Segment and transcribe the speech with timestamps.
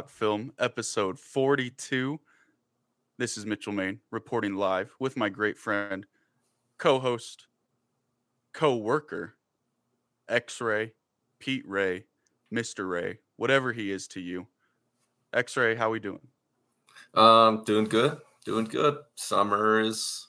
[0.00, 2.18] Talk Film, episode 42.
[3.18, 6.06] This is Mitchell Main reporting live with my great friend,
[6.78, 7.48] co host,
[8.54, 9.34] co worker,
[10.26, 10.94] X Ray,
[11.38, 12.06] Pete Ray,
[12.50, 12.88] Mr.
[12.88, 14.46] Ray, whatever he is to you.
[15.34, 16.26] X Ray, how we doing?
[17.12, 18.96] Um, doing good, doing good.
[19.16, 20.28] Summer is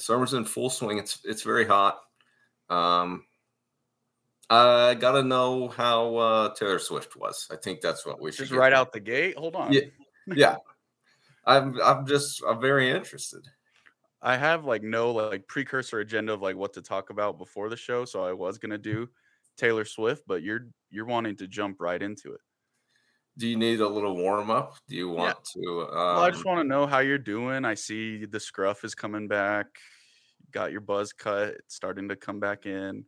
[0.00, 0.98] summer's in full swing.
[0.98, 2.00] It's it's very hot.
[2.68, 3.26] Um,
[4.50, 7.46] I gotta know how uh, Taylor Swift was.
[7.50, 8.76] I think that's what we should Just right to.
[8.76, 9.36] out the gate.
[9.38, 9.72] Hold on.
[9.72, 9.82] Yeah,
[10.34, 10.56] yeah.
[11.46, 13.46] I'm I'm just I'm very interested.
[14.22, 17.76] I have like no like precursor agenda of like what to talk about before the
[17.76, 19.08] show, so I was gonna do
[19.56, 22.40] Taylor Swift, but you're you're wanting to jump right into it.
[23.36, 24.76] Do you need a little warm up?
[24.88, 25.80] Do you want to?
[25.82, 27.64] Um, Well, I just want to know how you're doing.
[27.64, 29.66] I see the scruff is coming back.
[30.52, 33.04] Got your buzz cut it's starting to come back in.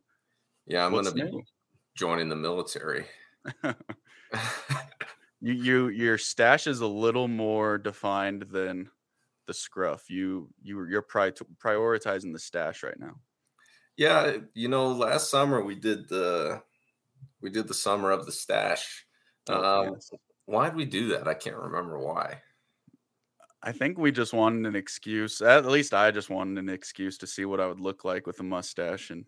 [0.67, 1.43] Yeah, I'm What's gonna be
[1.95, 3.05] joining the military.
[5.39, 8.89] You you your stash is a little more defined than
[9.45, 10.09] the scruff.
[10.09, 13.21] You you you're pri- prioritizing the stash right now.
[13.95, 16.63] Yeah, you know, last summer we did the
[17.41, 19.07] we did the summer of the stash.
[19.49, 20.11] Oh, Um, yes.
[20.45, 21.27] why'd we do that?
[21.27, 22.43] I can't remember why.
[23.61, 25.41] I think we just wanted an excuse.
[25.41, 28.39] At least I just wanted an excuse to see what I would look like with
[28.39, 29.25] a mustache, and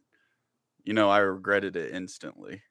[0.84, 2.64] you know I regretted it instantly.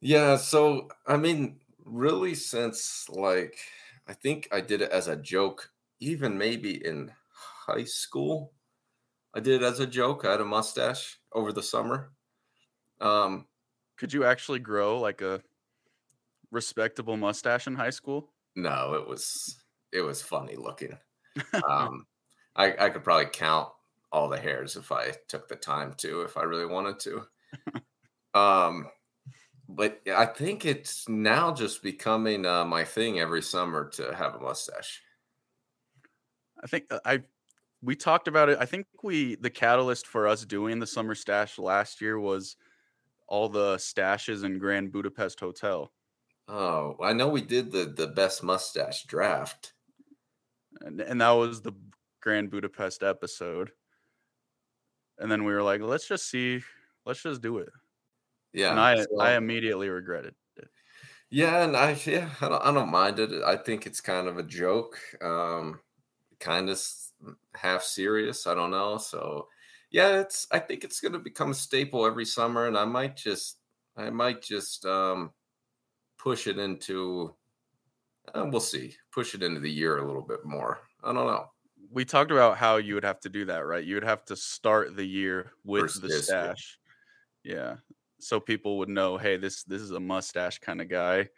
[0.00, 3.58] Yeah, so I mean, really, since like
[4.06, 8.54] I think I did it as a joke, even maybe in high school,
[9.34, 10.24] I did it as a joke.
[10.26, 12.14] I had a mustache over the summer.
[13.00, 13.48] Um,
[13.96, 15.42] Could you actually grow like a
[16.50, 18.34] respectable mustache in high school?
[18.54, 20.98] no, it was it was funny looking.
[21.68, 22.06] Um,
[22.56, 23.72] I I could probably count
[24.12, 27.26] all the hairs if I took the time to, if I really wanted to.
[28.34, 28.88] Um,
[29.68, 34.40] but I think it's now just becoming uh, my thing every summer to have a
[34.40, 35.00] mustache.
[36.62, 37.22] I think uh, I
[37.82, 38.58] we talked about it.
[38.60, 42.56] I think we the catalyst for us doing the summer stash last year was
[43.26, 45.90] all the stashes in Grand Budapest Hotel.
[46.48, 49.72] Oh, I know we did the the best mustache draft.
[50.82, 51.72] And and that was the
[52.20, 53.70] Grand Budapest episode.
[55.18, 56.62] And then we were like, let's just see,
[57.04, 57.70] let's just do it.
[58.52, 60.68] Yeah, and I so- I immediately regretted it.
[61.30, 63.42] yeah, and I yeah, I don't, I don't mind it.
[63.44, 65.80] I think it's kind of a joke, um,
[66.40, 66.80] kind of
[67.54, 68.46] half serious.
[68.46, 68.98] I don't know.
[68.98, 69.48] So
[69.90, 73.58] yeah, it's I think it's gonna become a staple every summer, and I might just
[73.96, 75.32] I might just um,
[76.18, 77.36] push it into.
[78.34, 78.96] Uh, we'll see.
[79.12, 80.80] Push it into the year a little bit more.
[81.02, 81.50] I don't know.
[81.90, 83.84] We talked about how you would have to do that, right?
[83.84, 86.78] You would have to start the year with First the this stash.
[87.42, 87.76] Yeah.
[88.18, 91.28] So people would know, hey, this this is a mustache kind of guy.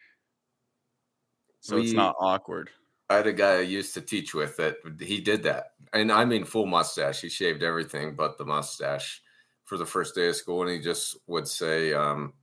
[1.60, 2.70] So it's not awkward.
[3.10, 5.72] I had a guy I used to teach with that he did that.
[5.92, 7.20] And I mean full mustache.
[7.20, 9.22] He shaved everything but the mustache
[9.64, 10.62] for the first day of school.
[10.62, 12.34] And he just would say, um,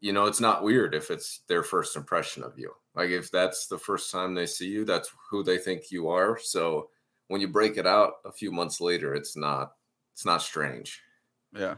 [0.00, 2.72] you know, it's not weird if it's their first impression of you.
[2.94, 6.38] Like if that's the first time they see you, that's who they think you are.
[6.38, 6.88] So
[7.30, 9.72] when you break it out a few months later, it's not
[10.12, 11.00] it's not strange.
[11.56, 11.76] Yeah.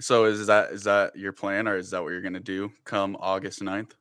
[0.00, 3.16] So is that is that your plan or is that what you're gonna do come
[3.18, 3.92] August 9th?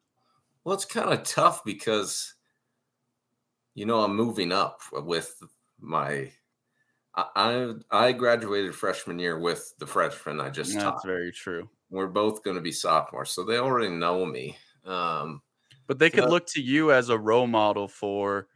[0.64, 2.36] Well, it's kind of tough because,
[3.74, 5.42] you know, I'm moving up with
[5.80, 6.32] my.
[7.16, 10.82] I I graduated freshman year with the freshman I just taught.
[10.84, 11.06] That's taught.
[11.08, 11.68] very true.
[11.90, 14.58] We're both going to be sophomores, so they already know me.
[14.86, 15.42] Um,
[15.88, 18.50] But they could So- look to you as a role model for,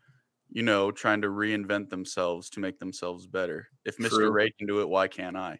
[0.51, 3.69] you know, trying to reinvent themselves to make themselves better.
[3.85, 4.09] If Mr.
[4.09, 4.31] True.
[4.31, 5.59] Ray can do it, why can't I?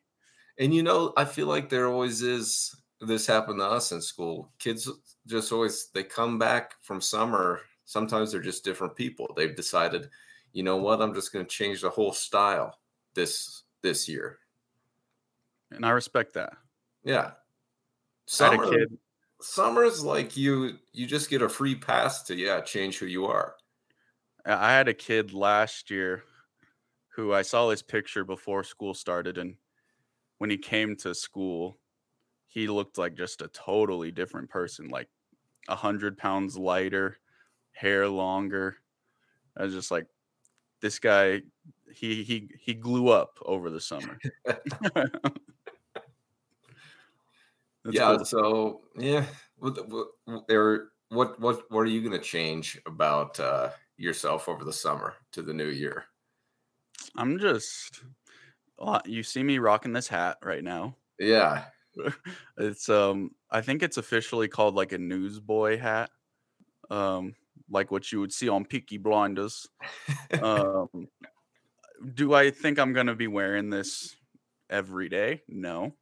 [0.59, 2.75] and you know, I feel like there always is.
[3.01, 4.51] This happened to us in school.
[4.59, 4.87] Kids
[5.27, 7.61] just always they come back from summer.
[7.85, 9.33] Sometimes they're just different people.
[9.35, 10.09] They've decided,
[10.53, 11.01] you know what?
[11.01, 12.77] I'm just going to change the whole style
[13.15, 14.39] this this year.
[15.71, 16.53] And I respect that.
[17.03, 17.31] Yeah.
[18.39, 18.97] I had a Summer, kid.
[19.41, 23.55] summer's like you you just get a free pass to yeah, change who you are.
[24.45, 26.23] I had a kid last year
[27.15, 29.57] who I saw his picture before school started, and
[30.39, 31.79] when he came to school,
[32.47, 35.09] he looked like just a totally different person, like
[35.69, 37.19] a hundred pounds lighter,
[37.73, 38.77] hair longer.
[39.57, 40.07] I was just like,
[40.81, 41.43] this guy,
[41.93, 44.19] he he he glue up over the summer.
[47.83, 49.25] Yeah, cool so yeah,
[49.57, 54.63] what what what- what what what are you going to change about uh yourself over
[54.63, 56.05] the summer to the new year?
[57.15, 58.01] I'm just.
[58.77, 60.95] well, You see me rocking this hat right now.
[61.19, 61.65] Yeah.
[62.57, 66.09] it's um I think it's officially called like a newsboy hat.
[66.89, 67.35] Um
[67.69, 69.67] like what you would see on Peaky Blinders.
[70.41, 70.87] um,
[72.13, 74.15] do I think I'm gonna be wearing this
[74.69, 75.41] every day?
[75.47, 75.93] No.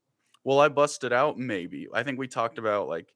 [0.44, 1.38] Will I bust it out?
[1.38, 1.88] Maybe.
[1.94, 3.13] I think we talked about like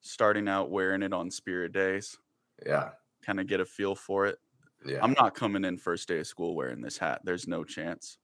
[0.00, 2.16] starting out wearing it on spirit days,
[2.64, 2.90] yeah.
[3.24, 4.38] Kind of get a feel for it.
[4.84, 5.00] Yeah.
[5.02, 7.22] I'm not coming in first day of school wearing this hat.
[7.24, 8.18] There's no chance.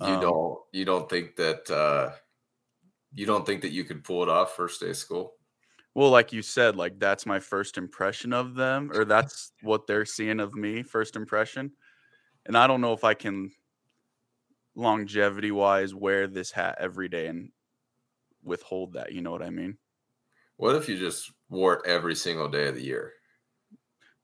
[0.00, 2.14] you Um, don't you don't think that uh
[3.14, 5.34] you don't think that you could pull it off first day of school?
[5.94, 10.04] Well, like you said, like that's my first impression of them, or that's what they're
[10.04, 11.72] seeing of me, first impression.
[12.46, 13.52] And I don't know if I can
[14.74, 17.52] longevity wise wear this hat every day and
[18.42, 19.12] withhold that.
[19.12, 19.78] You know what I mean?
[20.56, 23.14] What if you just wore it every single day of the year?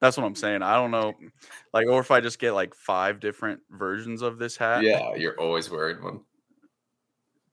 [0.05, 0.61] That's what I'm saying.
[0.61, 1.15] I don't know.
[1.73, 4.83] Like, or if I just get like five different versions of this hat.
[4.83, 6.21] Yeah, you're always wearing one.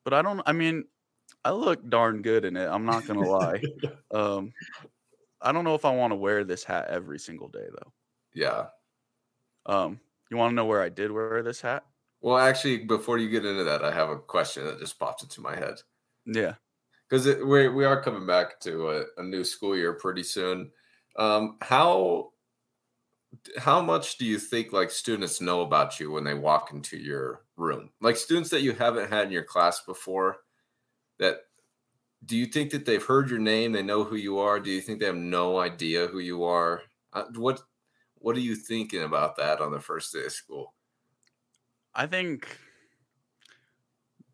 [0.03, 0.83] But I don't, I mean,
[1.45, 2.67] I look darn good in it.
[2.67, 3.61] I'm not going to lie.
[4.13, 4.51] Um,
[5.41, 7.93] I don't know if I want to wear this hat every single day though.
[8.33, 8.65] Yeah.
[9.65, 11.85] Um, you want to know where I did wear this hat?
[12.19, 15.39] Well, actually, before you get into that, I have a question that just popped into
[15.39, 15.75] my head
[16.25, 16.55] Yeah.
[17.09, 20.69] because we we are coming back to a, a new school year pretty soon.
[21.15, 22.30] Um, how
[23.57, 27.45] how much do you think like students know about you when they walk into your
[27.55, 27.91] room?
[28.01, 30.37] Like students that you haven't had in your class before,
[31.19, 31.41] that
[32.25, 34.59] do you think that they've heard your name, they know who you are?
[34.59, 36.83] Do you think they have no idea who you are?
[37.13, 37.61] Uh, what
[38.15, 40.73] what are you thinking about that on the first day of school?
[41.93, 42.57] I think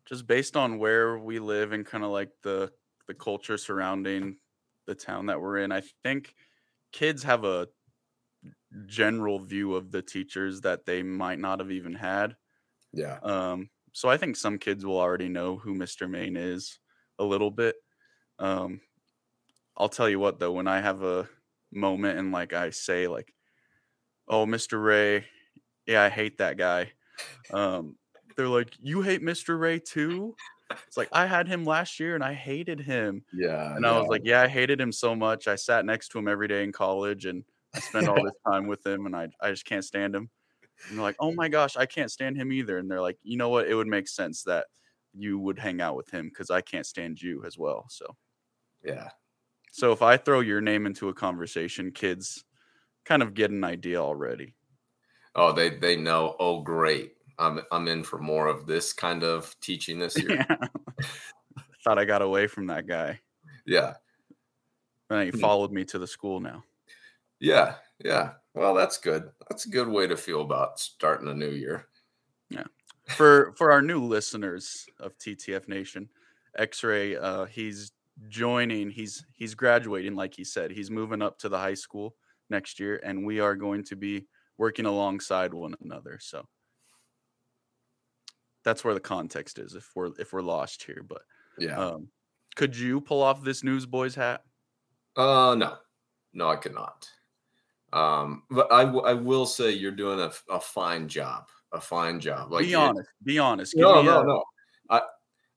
[0.06, 2.72] just based on where we live and kind of like the
[3.06, 4.36] the culture surrounding
[4.86, 6.34] the town that we're in, I think
[6.92, 7.68] kids have a
[8.86, 12.36] general view of the teachers that they might not have even had.
[12.92, 13.20] Yeah.
[13.22, 16.08] Um, so I think some kids will already know who Mr.
[16.08, 16.80] Main is
[17.18, 17.76] a little bit.
[18.38, 18.80] Um,
[19.76, 21.28] I'll tell you what though, when I have a
[21.72, 23.34] moment and like I say like,
[24.28, 24.82] "Oh, Mr.
[24.82, 25.26] Ray,
[25.86, 26.92] yeah, I hate that guy,"
[27.52, 27.98] um,
[28.36, 29.58] they're like, "You hate Mr.
[29.58, 30.38] Ray too?"
[30.88, 33.76] It's like I had him last year and I hated him, Yeah.
[33.76, 35.48] and I was like, "Yeah, I hated him so much.
[35.48, 37.44] I sat next to him every day in college and
[37.78, 40.30] I spent all this time with him, and I I just can't stand him."
[40.88, 43.36] And they're like, "Oh my gosh, I can't stand him either." And they're like, "You
[43.38, 43.68] know what?
[43.68, 44.68] It would make sense that
[45.14, 48.16] you would hang out with him because I can't stand you as well." So,
[48.82, 49.10] yeah.
[49.72, 52.44] so if I throw your name into a conversation, kids
[53.04, 54.56] kind of get an idea already.
[55.34, 56.36] Oh, they they know.
[56.38, 57.16] Oh, great.
[57.38, 60.46] I'm I'm in for more of this kind of teaching this year.
[61.84, 63.20] Thought I got away from that guy.
[63.66, 63.98] yeah.
[65.10, 65.48] And he Hmm.
[65.48, 66.64] followed me to the school now.
[67.40, 67.76] Yeah.
[68.04, 68.34] Yeah.
[68.54, 69.30] Well, that's good.
[69.48, 71.86] That's a good way to feel about starting a new year.
[72.50, 72.64] Yeah.
[73.08, 76.10] For for our new listeners of TTF Nation,
[76.56, 77.92] X-Ray, uh, he's
[78.28, 78.90] joining.
[78.90, 80.70] He's he's graduating, like he said.
[80.70, 82.16] He's moving up to the high school
[82.50, 84.26] next year, and we are going to be
[84.58, 86.18] working alongside one another.
[86.20, 86.48] So
[88.64, 89.74] that's where the context is.
[89.74, 91.22] If we're if we're lost here, but
[91.58, 91.78] Yeah.
[91.78, 92.10] um,
[92.56, 94.42] could you pull off this Newsboys hat?
[95.16, 95.78] Uh no.
[96.32, 97.08] No, I could not.
[97.92, 101.48] Um, but I, w- I will say you're doing a, a fine job.
[101.72, 102.52] A fine job.
[102.52, 103.08] Like be honest.
[103.22, 103.74] Be honest.
[103.74, 104.44] Give No, no, a- no.
[104.90, 105.00] I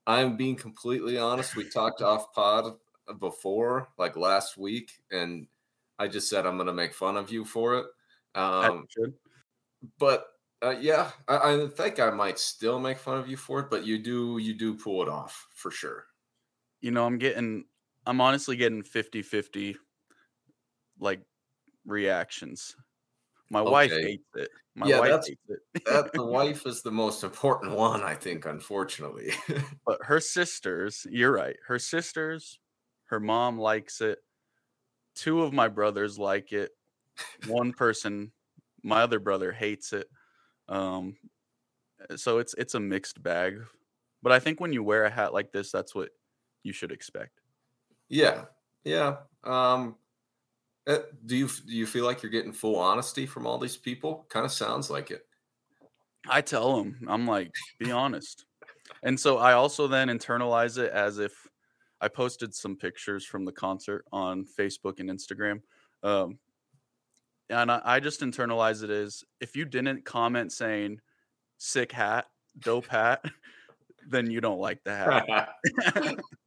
[0.07, 1.55] I'm being completely honest.
[1.55, 2.73] We talked off pod
[3.19, 5.47] before, like last week, and
[5.99, 7.85] I just said I'm gonna make fun of you for it.
[8.35, 8.87] Um,
[9.99, 10.27] but
[10.61, 13.85] uh, yeah, I, I think I might still make fun of you for it, but
[13.85, 16.05] you do you do pull it off for sure.
[16.81, 17.65] you know, I'm getting,
[18.05, 19.77] I'm honestly getting 50 50
[20.99, 21.21] like
[21.85, 22.75] reactions.
[23.49, 24.51] My wife hates it.
[24.75, 25.59] My Yeah, wife hates it.
[25.87, 29.33] That the wife is the most important one, I think, unfortunately.
[29.85, 31.57] but her sisters, you're right.
[31.67, 32.59] Her sisters,
[33.05, 34.19] her mom likes it.
[35.15, 36.71] Two of my brothers like it.
[37.47, 38.33] One person,
[38.83, 40.07] my other brother hates it.
[40.69, 41.17] Um,
[42.15, 43.61] so it's it's a mixed bag.
[44.23, 46.11] But I think when you wear a hat like this, that's what
[46.63, 47.41] you should expect.
[48.09, 48.45] yeah,
[48.83, 49.23] yeah.
[49.43, 49.97] Um,
[50.87, 54.25] uh, do you do you feel like you're getting full honesty from all these people?
[54.29, 55.25] Kind of sounds like it.
[56.27, 58.45] I tell them, I'm like, be honest.
[59.03, 61.33] And so I also then internalize it as if
[61.99, 65.61] I posted some pictures from the concert on Facebook and Instagram.
[66.03, 66.39] Um,
[67.49, 70.99] and I, I just internalize it as if you didn't comment saying
[71.57, 72.25] sick hat,
[72.59, 73.23] dope hat,
[74.07, 75.49] then you don't like the hat.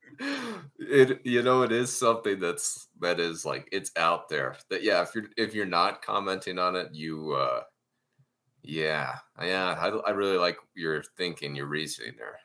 [0.78, 5.02] it you know it is something that's that is like it's out there that yeah
[5.02, 7.61] if you're if you're not commenting on it you uh
[8.62, 12.38] yeah yeah i, I really like your thinking your reasoning there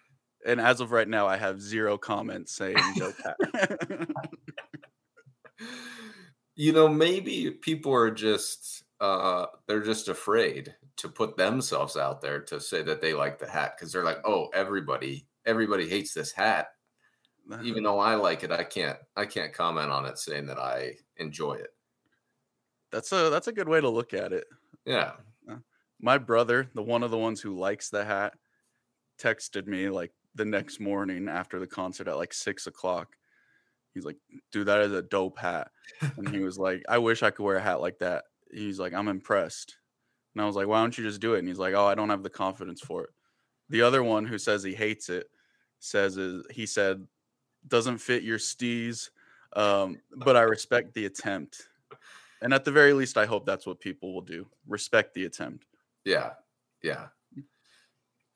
[0.45, 4.07] And as of right now, I have zero comments saying dope hat.
[6.55, 12.41] You know, maybe people are just uh they're just afraid to put themselves out there
[12.41, 16.31] to say that they like the hat because they're like, oh, everybody, everybody hates this
[16.33, 16.67] hat.
[17.51, 17.61] Uh-huh.
[17.63, 20.93] Even though I like it, I can't I can't comment on it saying that I
[21.17, 21.73] enjoy it.
[22.91, 24.45] That's a that's a good way to look at it.
[24.85, 25.13] Yeah.
[25.49, 25.57] Uh,
[25.99, 28.33] my brother, the one of the ones who likes the hat,
[29.19, 33.15] texted me like the next morning after the concert at like six o'clock.
[33.93, 34.17] He's like,
[34.51, 35.71] dude, that is a dope hat.
[36.17, 38.25] And he was like, I wish I could wear a hat like that.
[38.51, 39.75] He's like, I'm impressed.
[40.33, 41.39] And I was like, why don't you just do it?
[41.39, 43.09] And he's like, oh, I don't have the confidence for it.
[43.69, 45.27] The other one who says he hates it
[45.79, 47.05] says is he said,
[47.67, 49.09] doesn't fit your steez,
[49.53, 51.67] um, but I respect the attempt.
[52.41, 54.47] And at the very least, I hope that's what people will do.
[54.67, 55.65] Respect the attempt.
[56.05, 56.31] Yeah.
[56.81, 57.07] Yeah.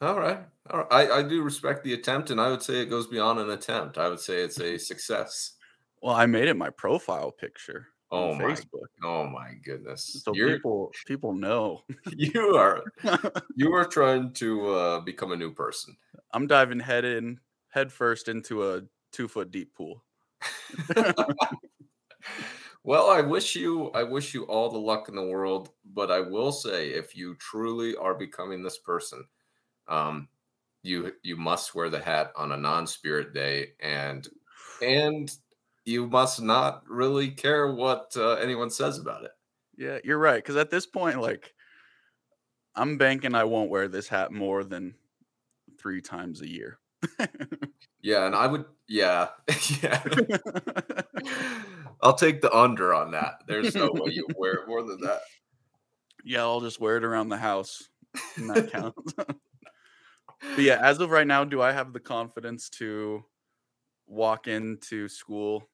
[0.01, 0.39] All right.
[0.69, 0.91] All right.
[0.91, 3.97] I, I do respect the attempt, and I would say it goes beyond an attempt.
[3.97, 5.53] I would say it's a success.
[6.01, 8.85] Well, I made it my profile picture Oh my Facebook.
[9.03, 10.21] oh my goodness.
[10.23, 11.81] So You're people people know.
[12.15, 12.83] you are
[13.55, 15.97] you are trying to uh become a new person.
[16.31, 17.39] I'm diving head in
[17.69, 20.03] head first into a two foot deep pool.
[22.83, 26.19] well, I wish you I wish you all the luck in the world, but I
[26.19, 29.23] will say if you truly are becoming this person,
[29.87, 30.27] um
[30.81, 34.27] you you must wear the hat on a non-spirit day and
[34.81, 35.31] and
[35.85, 39.31] you must not really care what uh, anyone says about it.
[39.77, 40.37] Yeah, you're right.
[40.37, 41.53] Because at this point, like,
[42.75, 44.95] I'm banking I won't wear this hat more than
[45.77, 46.79] three times a year.
[48.03, 49.29] Yeah, and I would yeah.
[49.81, 50.03] yeah.
[52.01, 53.35] I'll take the under on that.
[53.47, 55.21] There's no way you wear it more than that.
[56.25, 57.89] yeah, I'll just wear it around the house.
[58.35, 59.13] And that counts.
[59.13, 59.37] but
[60.57, 63.23] yeah, as of right now, do I have the confidence to
[64.05, 65.69] walk into school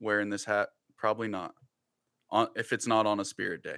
[0.00, 0.70] wearing this hat?
[0.96, 1.54] Probably not.
[2.30, 3.76] On if it's not on a spirit day.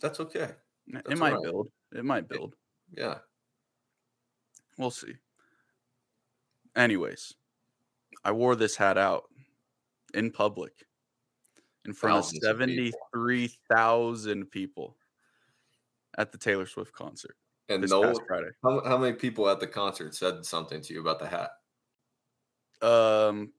[0.00, 0.50] That's okay.
[0.88, 1.44] It might alright.
[1.44, 1.68] build.
[1.92, 2.56] It might build.
[2.92, 3.18] Yeah.
[4.76, 5.14] We'll see.
[6.76, 7.34] Anyways,
[8.24, 9.24] I wore this hat out
[10.14, 10.86] in public
[11.84, 12.98] in front Thousands of of people.
[13.12, 14.96] 73,000 people
[16.18, 17.36] at the Taylor Swift concert
[17.68, 18.14] And no
[18.62, 21.50] how, how many people at the concert said something to you about the hat?
[22.82, 23.52] Um,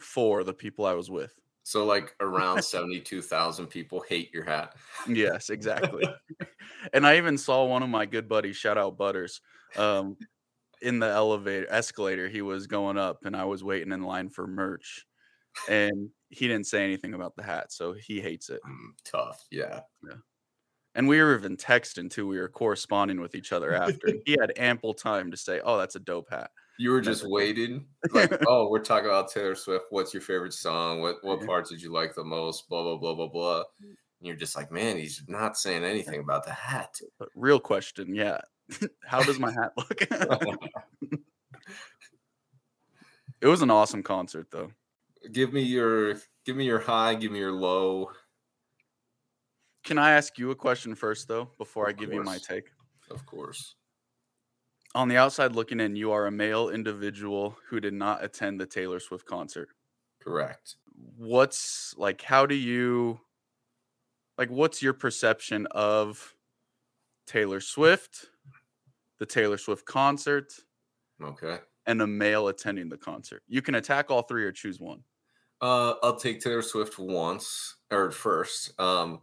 [0.00, 1.34] for the people I was with.
[1.62, 4.74] So like around 72,000 people hate your hat.
[5.08, 6.04] Yes, exactly.
[6.92, 9.40] and I even saw one of my good buddies, shout out Butters,
[9.76, 10.16] um,
[10.82, 12.28] in the elevator escalator.
[12.28, 15.06] He was going up, and I was waiting in line for merch,
[15.68, 18.60] and he didn't say anything about the hat, so he hates it.
[18.66, 19.44] Mm, tough.
[19.50, 19.80] Yeah.
[20.06, 20.16] yeah.
[20.94, 22.26] And we were even texting too.
[22.26, 24.08] We were corresponding with each other after.
[24.24, 27.86] he had ample time to say, "Oh, that's a dope hat." You were just waiting.
[28.14, 29.84] Like, oh, we're talking about Taylor Swift.
[29.90, 31.00] What's your favorite song?
[31.00, 32.68] What what parts did you like the most?
[32.68, 33.62] Blah blah blah blah blah.
[33.80, 36.94] And you're just like, man, he's not saying anything about the hat.
[37.18, 38.40] But real question, yeah.
[39.04, 40.02] How does my hat look?
[43.40, 44.72] it was an awesome concert, though.
[45.32, 48.10] give me your give me your high, give me your low.
[49.84, 52.70] Can I ask you a question first, though, before I Of give you my take?
[53.10, 53.74] Of course.
[54.94, 58.66] On the outside looking in, you are a male individual who did not attend the
[58.66, 59.68] Taylor Swift concert.
[60.20, 60.76] Correct.
[61.16, 63.20] What's like, how do you,
[64.36, 66.34] like, what's your perception of
[67.26, 68.26] Taylor Swift,
[69.20, 70.54] the Taylor Swift concert,
[71.20, 71.60] Okay.
[71.86, 73.42] and a male attending the concert?
[73.46, 75.04] You can attack all three or choose one.
[75.60, 78.78] Uh, I'll take Taylor Swift once or first.
[78.80, 79.22] Um,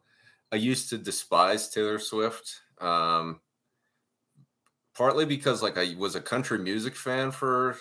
[0.52, 2.62] I used to despise Taylor Swift.
[2.80, 3.42] Um,
[4.94, 7.78] partly because like I was a country music fan for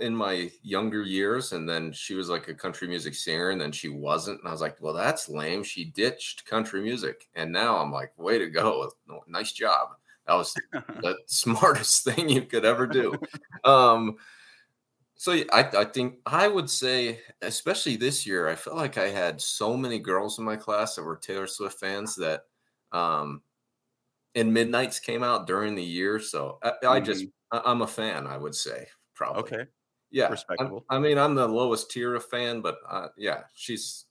[0.00, 3.72] in my younger years, and then she was like a country music singer, and then
[3.72, 5.62] she wasn't, and I was like, well, that's lame.
[5.64, 8.90] She ditched country music, and now I'm like, way to go,
[9.26, 9.96] nice job.
[10.30, 10.54] That was
[11.02, 13.14] the smartest thing you could ever do.
[13.64, 14.16] Um,
[15.16, 19.40] so I, I think I would say, especially this year, I felt like I had
[19.40, 22.42] so many girls in my class that were Taylor Swift fans that,
[22.92, 23.42] um,
[24.36, 28.28] and Midnights came out during the year, so I, I just I, I'm a fan.
[28.28, 29.42] I would say probably.
[29.42, 29.64] okay.
[30.12, 30.84] yeah, respectable.
[30.88, 34.04] I mean, I'm the lowest tier of fan, but uh, yeah, she's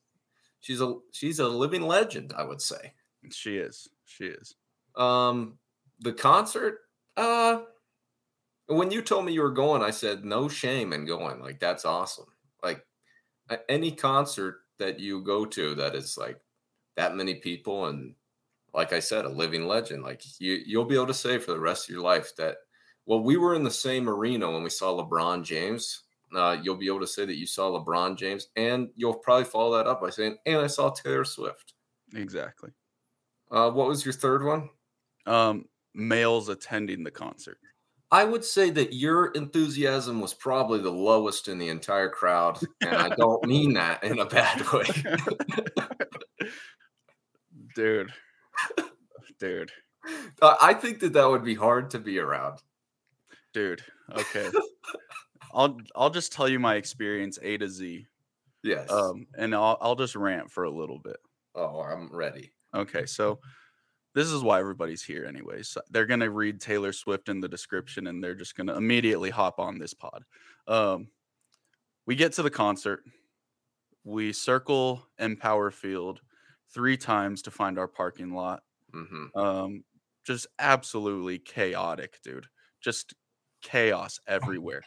[0.60, 2.34] she's a she's a living legend.
[2.36, 2.94] I would say.
[3.32, 3.88] She is.
[4.06, 4.56] She is.
[4.98, 5.58] Um,
[6.00, 6.80] the concert,
[7.18, 7.62] uh,
[8.68, 11.40] when you told me you were going, I said no shame in going.
[11.42, 12.28] Like that's awesome.
[12.64, 12.86] Like
[13.68, 16.40] any concert that you go to that is like
[16.96, 18.16] that many people and
[18.74, 20.04] like I said, a living legend.
[20.04, 22.58] Like you you'll be able to say for the rest of your life that
[23.06, 26.04] well, we were in the same arena when we saw LeBron James
[26.36, 29.78] uh, you'll be able to say that you saw LeBron James, and you'll probably follow
[29.78, 31.74] that up by saying, "And I saw Taylor Swift."
[32.14, 32.72] Exactly.
[33.52, 34.70] Uh, what was your third one?
[35.26, 37.58] Um, males attending the concert.
[38.12, 42.96] I would say that your enthusiasm was probably the lowest in the entire crowd, and
[42.96, 44.86] I don't mean that in a bad way.
[47.76, 48.12] dude,
[49.40, 49.72] dude,
[50.42, 52.60] uh, I think that that would be hard to be around.
[53.54, 54.50] Dude, okay.
[55.54, 58.08] I'll I'll just tell you my experience A to Z.
[58.64, 58.90] Yes.
[58.92, 61.18] Um, and I'll I'll just rant for a little bit.
[61.56, 62.52] Oh, I'm ready.
[62.74, 63.40] Okay, so
[64.16, 68.08] this is why everybody's here anyways they're going to read taylor swift in the description
[68.08, 70.24] and they're just going to immediately hop on this pod.
[70.68, 71.08] Um,
[72.06, 73.04] we get to the concert.
[74.04, 76.22] We circle empower field
[76.74, 78.64] three times to find our parking lot.
[78.94, 79.40] Mm-hmm.
[79.40, 79.84] um,
[80.24, 82.48] just absolutely chaotic dude.
[82.82, 83.14] Just
[83.62, 84.82] chaos everywhere.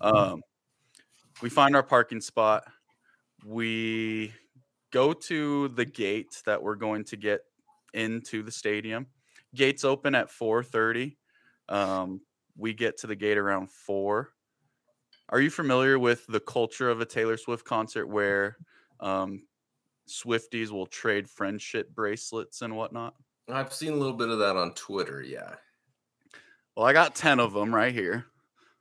[0.00, 0.42] Um,
[1.42, 2.64] we find our parking spot.
[3.44, 4.32] We
[4.92, 7.42] go to the gate that we're going to get
[7.94, 9.06] into the stadium.
[9.54, 11.16] Gates open at 4:30.
[11.68, 12.22] Um,
[12.56, 14.30] we get to the gate around four.
[15.28, 18.58] Are you familiar with the culture of a Taylor Swift concert where
[19.00, 19.46] um,
[20.08, 23.14] Swifties will trade friendship bracelets and whatnot?
[23.48, 25.22] I've seen a little bit of that on Twitter.
[25.22, 25.54] Yeah.
[26.76, 28.26] Well, I got ten of them right here.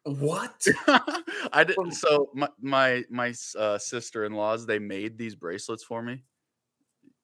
[0.03, 0.67] What?
[0.87, 1.93] I didn't.
[1.93, 6.23] So my my my uh, sister in laws they made these bracelets for me.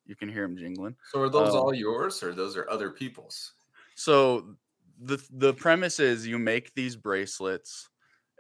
[0.10, 0.96] You can hear them jingling.
[1.12, 3.54] So are those um, all yours, or those are other people's?
[3.94, 4.56] So
[5.00, 7.90] the the premise is you make these bracelets,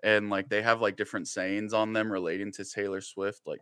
[0.01, 3.41] and like they have like different sayings on them relating to Taylor Swift.
[3.45, 3.61] Like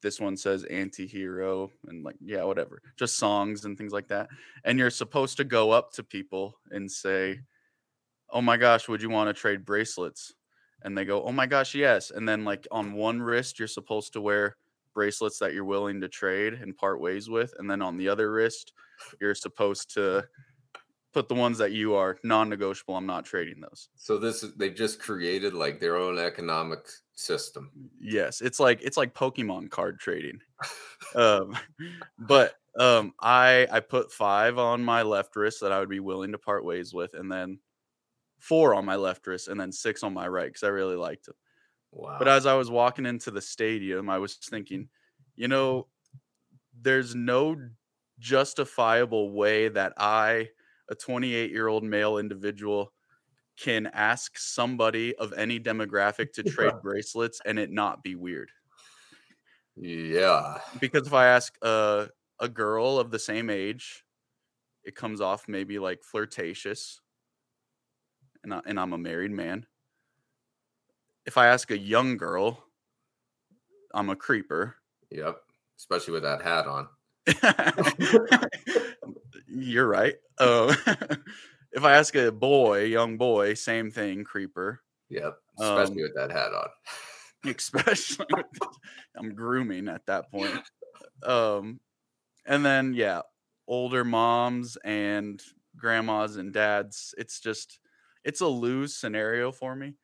[0.00, 4.28] this one says anti-hero and like yeah whatever just songs and things like that
[4.64, 7.40] and you're supposed to go up to people and say
[8.28, 10.34] oh my gosh would you want to trade bracelets
[10.82, 14.12] and they go oh my gosh yes and then like on one wrist you're supposed
[14.12, 14.58] to wear
[14.94, 18.32] bracelets that you're willing to trade and part ways with, and then on the other
[18.32, 18.72] wrist,
[19.20, 20.24] you're supposed to
[21.14, 22.96] put the ones that you are non-negotiable.
[22.96, 23.88] I'm not trading those.
[23.94, 26.80] So this is they've just created like their own economic
[27.14, 27.70] system.
[28.00, 30.40] Yes, it's like it's like Pokemon card trading.
[31.14, 31.56] um,
[32.18, 36.32] but um, I I put five on my left wrist that I would be willing
[36.32, 37.60] to part ways with, and then
[38.40, 41.26] four on my left wrist, and then six on my right because I really liked
[41.26, 41.36] them.
[41.94, 42.16] Wow.
[42.18, 44.88] But as I was walking into the stadium, I was thinking,
[45.36, 45.86] you know,
[46.78, 47.56] there's no
[48.18, 50.48] justifiable way that I,
[50.90, 52.92] a 28 year old male individual,
[53.56, 58.50] can ask somebody of any demographic to trade bracelets and it not be weird.
[59.76, 60.58] Yeah.
[60.80, 62.08] Because if I ask a,
[62.40, 64.04] a girl of the same age,
[64.82, 67.00] it comes off maybe like flirtatious.
[68.42, 69.66] And, I, and I'm a married man
[71.26, 72.64] if I ask a young girl,
[73.94, 74.76] I'm a creeper.
[75.10, 75.36] Yep.
[75.78, 76.88] Especially with that hat on.
[79.48, 80.14] You're right.
[80.38, 80.74] Uh,
[81.72, 84.80] if I ask a boy, young boy, same thing, creeper.
[85.10, 85.36] Yep.
[85.58, 86.68] Especially um, with that hat on.
[87.56, 88.46] especially with,
[89.16, 90.60] I'm grooming at that point.
[91.22, 91.80] Um,
[92.46, 93.22] and then yeah,
[93.66, 95.42] older moms and
[95.76, 97.14] grandmas and dads.
[97.18, 97.80] It's just
[98.24, 99.94] it's a lose scenario for me.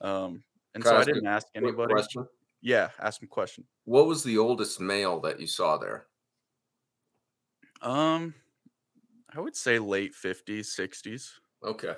[0.00, 0.42] Um,
[0.74, 1.92] and Can so I, I didn't ask anybody.
[1.92, 2.26] Question?
[2.62, 3.64] Yeah, ask me question.
[3.84, 6.06] What was the oldest male that you saw there?
[7.82, 8.34] Um,
[9.34, 11.32] I would say late fifties, sixties.
[11.64, 11.94] Okay.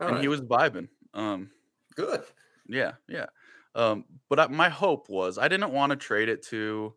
[0.00, 0.22] All and right.
[0.22, 0.88] he was vibing.
[1.14, 1.50] Um,
[1.94, 2.22] good.
[2.68, 3.26] Yeah, yeah.
[3.74, 6.94] Um, but I, my hope was I didn't want to trade it to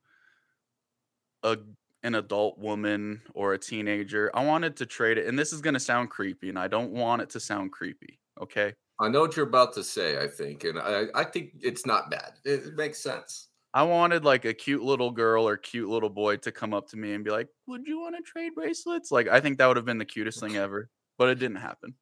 [1.43, 1.57] a
[2.03, 4.31] an adult woman or a teenager.
[4.33, 6.91] I wanted to trade it, and this is going to sound creepy, and I don't
[6.91, 8.19] want it to sound creepy.
[8.41, 8.73] Okay.
[8.99, 12.11] I know what you're about to say, I think, and I, I think it's not
[12.11, 12.33] bad.
[12.43, 13.47] It, it, makes sense.
[13.73, 16.97] I wanted like a cute little girl or cute little boy to come up to
[16.97, 19.77] me and be like, "Would you want to trade bracelets?" Like, I think that would
[19.77, 21.93] have been the cutest thing ever, but it didn't happen.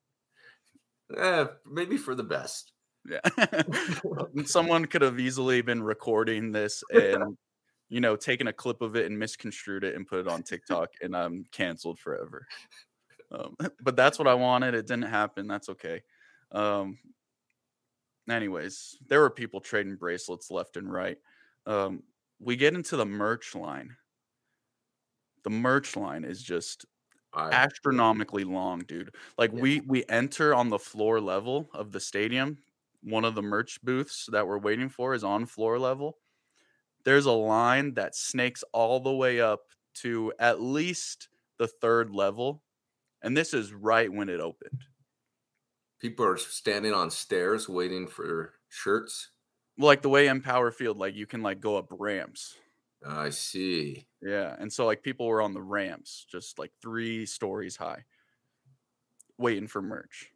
[1.16, 2.72] Eh, maybe for the best.
[3.08, 3.20] Yeah,
[4.46, 7.38] someone could have easily been recording this and
[7.90, 10.90] you know taken a clip of it and misconstrued it and put it on TikTok,
[11.02, 12.48] and I'm canceled forever.
[13.32, 14.74] Um, but that's what I wanted.
[14.74, 15.48] It didn't happen.
[15.48, 16.02] That's okay.
[16.52, 16.98] Um,
[18.30, 21.18] anyways, there were people trading bracelets left and right.
[21.66, 22.04] Um,
[22.40, 23.96] we get into the merch line.
[25.44, 26.86] The merch line is just
[27.34, 29.16] I, astronomically long, dude.
[29.38, 29.62] Like yeah.
[29.62, 32.58] we we enter on the floor level of the stadium.
[33.04, 36.18] One of the merch booths that we're waiting for is on floor level.
[37.06, 39.62] There's a line that snakes all the way up
[39.96, 42.64] to at least the third level.
[43.22, 44.84] And this is right when it opened
[46.00, 49.32] people are standing on stairs waiting for shirts.
[49.78, 52.56] like the way Empower Field, like you can like go up ramps.
[53.06, 54.08] I see.
[54.22, 58.06] Yeah, and so like people were on the ramps, just like three stories high,
[59.38, 60.32] waiting for merch.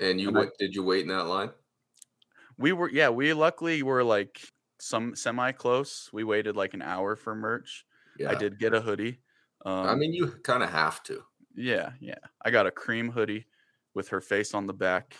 [0.00, 1.50] And you And I- did you wait in that line?
[2.56, 4.40] We were, yeah, we luckily were like
[4.80, 6.10] some semi close.
[6.12, 7.84] We waited like an hour for merch.
[8.18, 8.30] Yeah.
[8.30, 9.20] I did get a hoodie.
[9.66, 11.24] Um, I mean, you kind of have to.
[11.56, 12.18] yeah, yeah.
[12.44, 13.46] I got a cream hoodie
[13.94, 15.16] with her face on the back,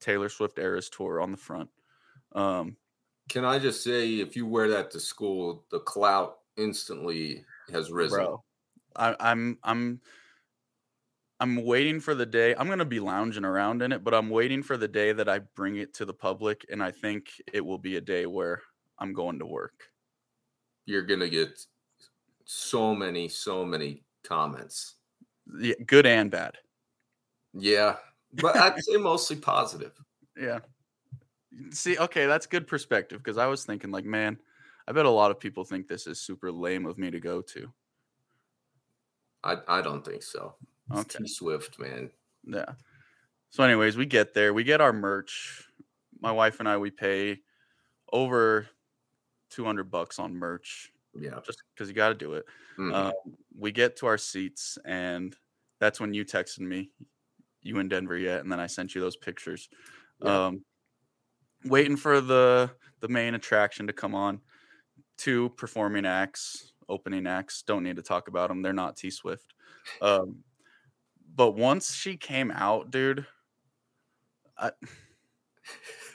[0.00, 1.68] Taylor Swift Eras Tour on the front.
[2.32, 2.76] Um,
[3.28, 8.18] Can I just say, if you wear that to school, the clout instantly has risen.
[8.18, 8.44] bro,
[8.96, 10.00] I, I'm, I'm,
[11.40, 12.54] I'm waiting for the day.
[12.56, 15.40] I'm gonna be lounging around in it, but I'm waiting for the day that I
[15.40, 18.62] bring it to the public, and I think it will be a day where
[18.98, 19.88] I'm going to work.
[20.86, 21.58] You're gonna get
[22.44, 24.94] so many, so many comments.
[25.58, 26.58] Yeah, good and bad.
[27.54, 27.96] Yeah,
[28.34, 29.92] but I'd say mostly positive.
[30.36, 30.60] Yeah.
[31.70, 34.40] See, okay, that's good perspective because I was thinking, like, man,
[34.88, 37.42] I bet a lot of people think this is super lame of me to go
[37.42, 37.72] to.
[39.44, 40.54] I I don't think so.
[40.90, 41.18] It's Okay.
[41.18, 42.10] T Swift, man.
[42.44, 42.74] Yeah.
[43.50, 45.68] So, anyways, we get there, we get our merch.
[46.20, 47.40] My wife and I, we pay
[48.12, 48.68] over
[49.50, 51.40] 200 bucks on merch Yeah.
[51.44, 52.46] just because you got to do it.
[52.78, 52.94] Mhm.
[52.94, 53.12] Um,
[53.56, 55.36] we get to our seats, and
[55.80, 56.90] that's when you texted me,
[57.62, 58.40] you in Denver yet?
[58.40, 59.68] And then I sent you those pictures.
[60.20, 60.46] Yeah.
[60.46, 60.64] Um,
[61.64, 62.70] waiting for the
[63.00, 64.40] the main attraction to come on.
[65.18, 67.62] Two performing acts, opening acts.
[67.62, 68.62] Don't need to talk about them.
[68.62, 69.54] They're not T Swift.
[70.00, 70.44] Um,
[71.34, 73.26] but once she came out, dude,
[74.56, 74.72] I,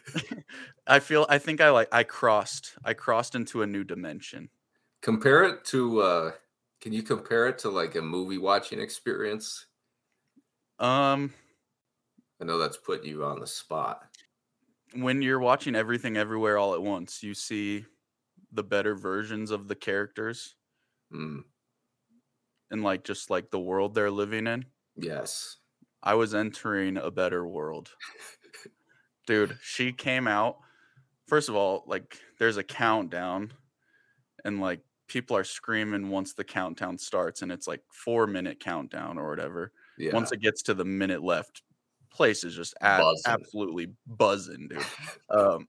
[0.87, 4.49] I feel I think I like I crossed I crossed into a new dimension.
[5.01, 6.01] compare it to.
[6.01, 6.31] uh
[6.81, 9.67] Can you compare it to like a movie watching experience?
[10.79, 11.33] Um,
[12.41, 14.09] I know that's putting you on the spot.
[14.93, 17.85] when you're watching everything everywhere all at once, you see
[18.51, 20.55] the better versions of the characters
[21.11, 21.41] Mm,
[22.71, 24.65] and like just like the world they're living in.
[24.95, 25.57] yes.
[26.03, 27.95] I was entering a better world.
[29.27, 30.59] Dude, she came out.
[31.27, 33.53] First of all, like there's a countdown
[34.45, 39.17] and like people are screaming once the countdown starts and it's like 4 minute countdown
[39.17, 39.73] or whatever.
[39.97, 40.13] Yeah.
[40.13, 41.61] Once it gets to the minute left,
[42.11, 43.23] place is just a- Buzzing.
[43.25, 44.85] absolutely buzzing, dude.
[45.29, 45.67] Um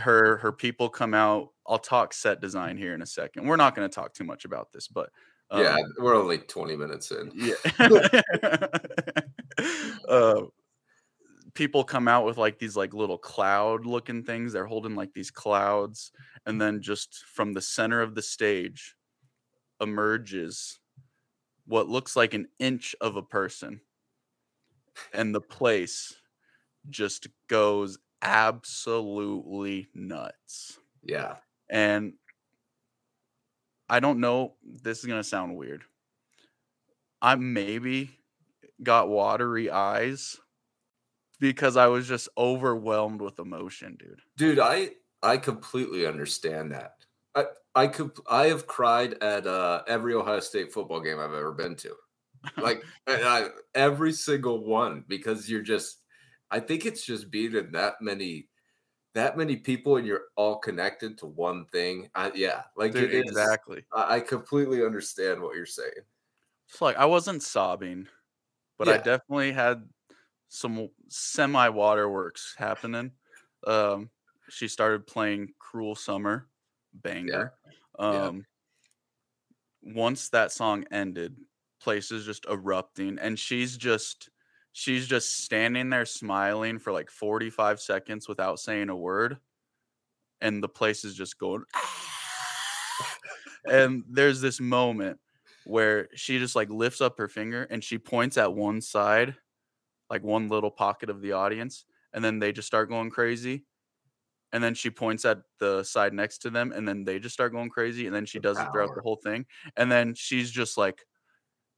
[0.00, 1.50] her her people come out.
[1.66, 3.46] I'll talk set design here in a second.
[3.46, 5.10] We're not going to talk too much about this, but
[5.50, 7.32] um, yeah, we're only 20 minutes in.
[7.34, 7.54] yeah.
[10.08, 10.42] uh,
[11.54, 14.52] people come out with like these like little cloud looking things.
[14.52, 16.12] They're holding like these clouds,
[16.46, 18.94] and then just from the center of the stage
[19.80, 20.80] emerges
[21.68, 23.82] what looks like an inch of a person,
[25.12, 26.16] and the place
[26.88, 30.78] just goes absolutely nuts.
[31.02, 31.36] Yeah.
[31.70, 32.14] And
[33.88, 35.84] I don't know, this is going to sound weird.
[37.20, 38.18] I maybe
[38.82, 40.36] got watery eyes
[41.40, 44.20] because I was just overwhelmed with emotion, dude.
[44.36, 46.97] Dude, I I completely understand that.
[47.38, 51.52] I I could I have cried at uh, every Ohio State football game I've ever
[51.52, 51.94] been to,
[52.56, 56.02] like I, every single one, because you're just.
[56.50, 58.48] I think it's just being in that many,
[59.14, 62.10] that many people, and you're all connected to one thing.
[62.14, 63.30] I, yeah, like Dude, it is.
[63.30, 63.84] exactly.
[63.92, 65.92] I, I completely understand what you're saying.
[66.68, 68.08] It's like I wasn't sobbing,
[68.78, 69.88] but I definitely had
[70.48, 73.12] some semi waterworks happening.
[73.66, 74.10] Um,
[74.48, 76.48] she started playing "Cruel Summer,"
[77.02, 77.52] banger.
[77.98, 78.06] Yeah.
[78.06, 78.46] Um,
[79.82, 81.36] once that song ended,
[81.80, 84.30] places just erupting, and she's just
[84.72, 89.38] she's just standing there smiling for like forty five seconds without saying a word,
[90.40, 91.64] and the place is just going.
[93.70, 95.18] and there's this moment
[95.64, 99.34] where she just like lifts up her finger and she points at one side,
[100.08, 103.64] like one little pocket of the audience, and then they just start going crazy.
[104.52, 107.52] And then she points at the side next to them, and then they just start
[107.52, 108.06] going crazy.
[108.06, 109.46] And then she The does it throughout the whole thing.
[109.76, 111.04] And then she's just like,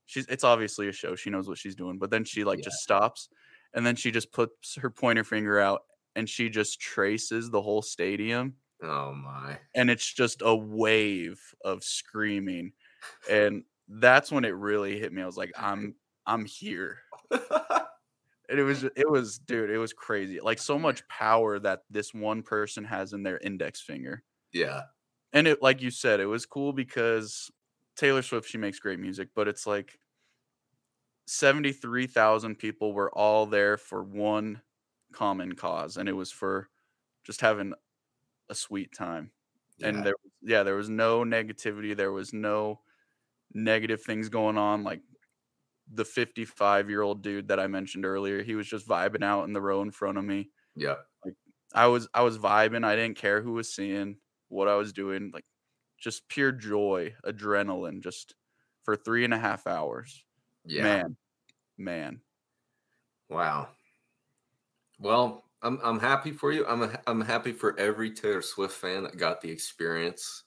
[0.06, 1.16] she's it's obviously a show.
[1.16, 1.98] She knows what she's doing.
[1.98, 2.62] But then she like Yeah.
[2.62, 3.28] just stops,
[3.74, 5.82] and then she just puts her pointer finger out,
[6.16, 9.58] and she just traces the whole stadium Oh my!
[9.74, 12.72] and it's just a wave of screaming
[13.28, 17.00] and that's when it really hit me i was like i'm i'm here
[18.50, 22.12] and it was it was dude it was crazy like so much power that this
[22.12, 24.82] one person has in their index finger yeah,
[25.32, 27.50] and it like you said it was cool because
[27.96, 29.98] taylor swift she makes great music but it's like
[31.30, 34.62] 73,000 people were all there for one
[35.12, 36.68] common cause, and it was for
[37.24, 37.72] just having
[38.48, 39.30] a sweet time.
[39.78, 39.88] Yeah.
[39.88, 41.96] And there, yeah, there was no negativity.
[41.96, 42.80] There was no
[43.54, 44.82] negative things going on.
[44.82, 45.02] Like
[45.92, 49.52] the 55 year old dude that I mentioned earlier, he was just vibing out in
[49.52, 50.50] the row in front of me.
[50.76, 50.96] yeah.
[51.72, 52.84] I was I was vibing.
[52.84, 54.16] I didn't care who was seeing
[54.48, 55.30] what I was doing.
[55.32, 55.44] Like
[56.00, 58.34] just pure joy, adrenaline, just
[58.82, 60.24] for three and a half hours.
[60.64, 60.82] Yeah.
[60.82, 61.16] Man,
[61.78, 62.20] man.
[63.28, 63.68] Wow.
[64.98, 66.66] Well, I'm I'm happy for you.
[66.66, 70.44] I'm a, I'm happy for every Taylor Swift fan that got the experience.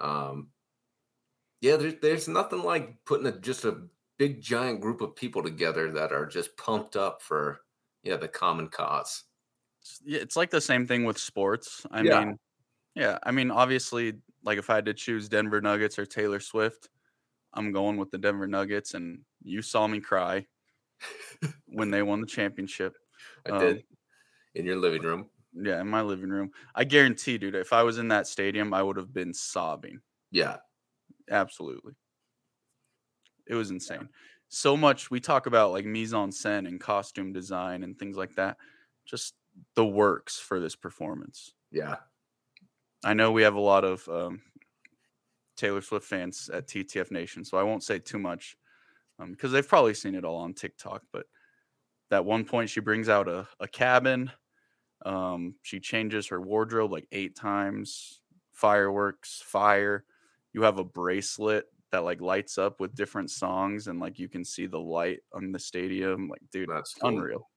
[0.00, 0.48] Um,
[1.60, 3.82] yeah, there's there's nothing like putting a, just a
[4.18, 7.62] big giant group of people together that are just pumped up for
[8.02, 9.24] yeah the common cause.
[9.82, 11.86] It's- Yeah, it's like the same thing with sports.
[11.90, 12.24] I Yeah.
[12.24, 12.38] mean,
[12.94, 16.90] yeah, I mean, obviously, like if I had to choose Denver Nuggets or Taylor Swift,
[17.54, 18.94] I'm going with the Denver Nuggets.
[18.94, 20.46] And you saw me cry
[21.66, 22.96] when they won the championship.
[23.46, 23.84] I Um, did
[24.54, 25.30] in your living room.
[25.52, 26.50] Yeah, in my living room.
[26.74, 30.00] I guarantee, dude, if I was in that stadium, I would have been sobbing.
[30.30, 30.58] Yeah,
[31.30, 31.94] Absolutely.
[33.46, 34.08] It was insane.
[34.48, 38.34] So much we talk about like mise en scène and costume design and things like
[38.36, 38.56] that.
[39.04, 39.34] Just
[39.74, 41.52] the works for this performance.
[41.70, 41.96] yeah,
[43.04, 44.40] I know we have a lot of um,
[45.56, 48.56] Taylor Swift fans at TTF Nation, so I won't say too much
[49.18, 51.02] because they've probably seen it all on TikTok.
[51.12, 51.26] But
[52.10, 54.30] that one point, she brings out a, a cabin.
[55.04, 58.20] Um, she changes her wardrobe like eight times.
[58.52, 60.04] Fireworks, fire.
[60.52, 64.44] You have a bracelet that like lights up with different songs, and like you can
[64.44, 66.28] see the light on the stadium.
[66.28, 67.08] Like, dude, that's cool.
[67.08, 67.50] unreal.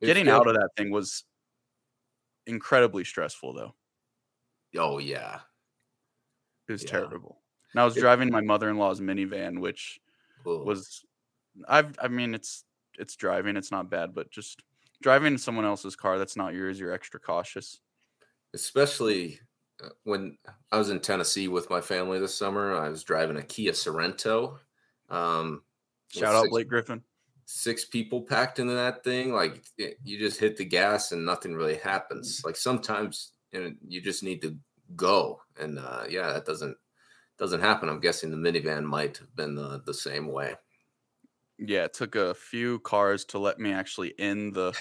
[0.00, 1.24] It Getting out of that thing was
[2.46, 3.74] incredibly stressful, though.
[4.76, 5.42] Oh yeah,
[6.68, 6.90] It was Yeah.
[6.90, 7.42] terrible.
[7.72, 10.00] And I was driving my mother-in-law's minivan, which
[10.44, 10.64] Ugh.
[10.64, 11.04] was
[11.68, 12.64] I've I mean it's
[12.98, 14.62] it's driving, it's not bad, but just
[15.02, 17.80] driving in someone else's car that's not yours, you're extra cautious.
[18.54, 19.40] especially
[20.04, 20.36] when
[20.72, 22.74] I was in Tennessee with my family this summer.
[22.74, 24.58] I was driving a Kia Sorento.
[25.08, 25.62] Um,
[26.08, 27.02] Shout out six, Blake Griffin.
[27.44, 29.32] six people packed into that thing.
[29.32, 32.42] Like it, you just hit the gas and nothing really happens.
[32.44, 34.56] Like sometimes you, know, you just need to
[34.96, 36.76] go, and uh, yeah, that doesn't
[37.38, 37.88] doesn't happen.
[37.88, 40.54] I'm guessing the minivan might have been the the same way.
[41.58, 44.72] Yeah, it took a few cars to let me actually in the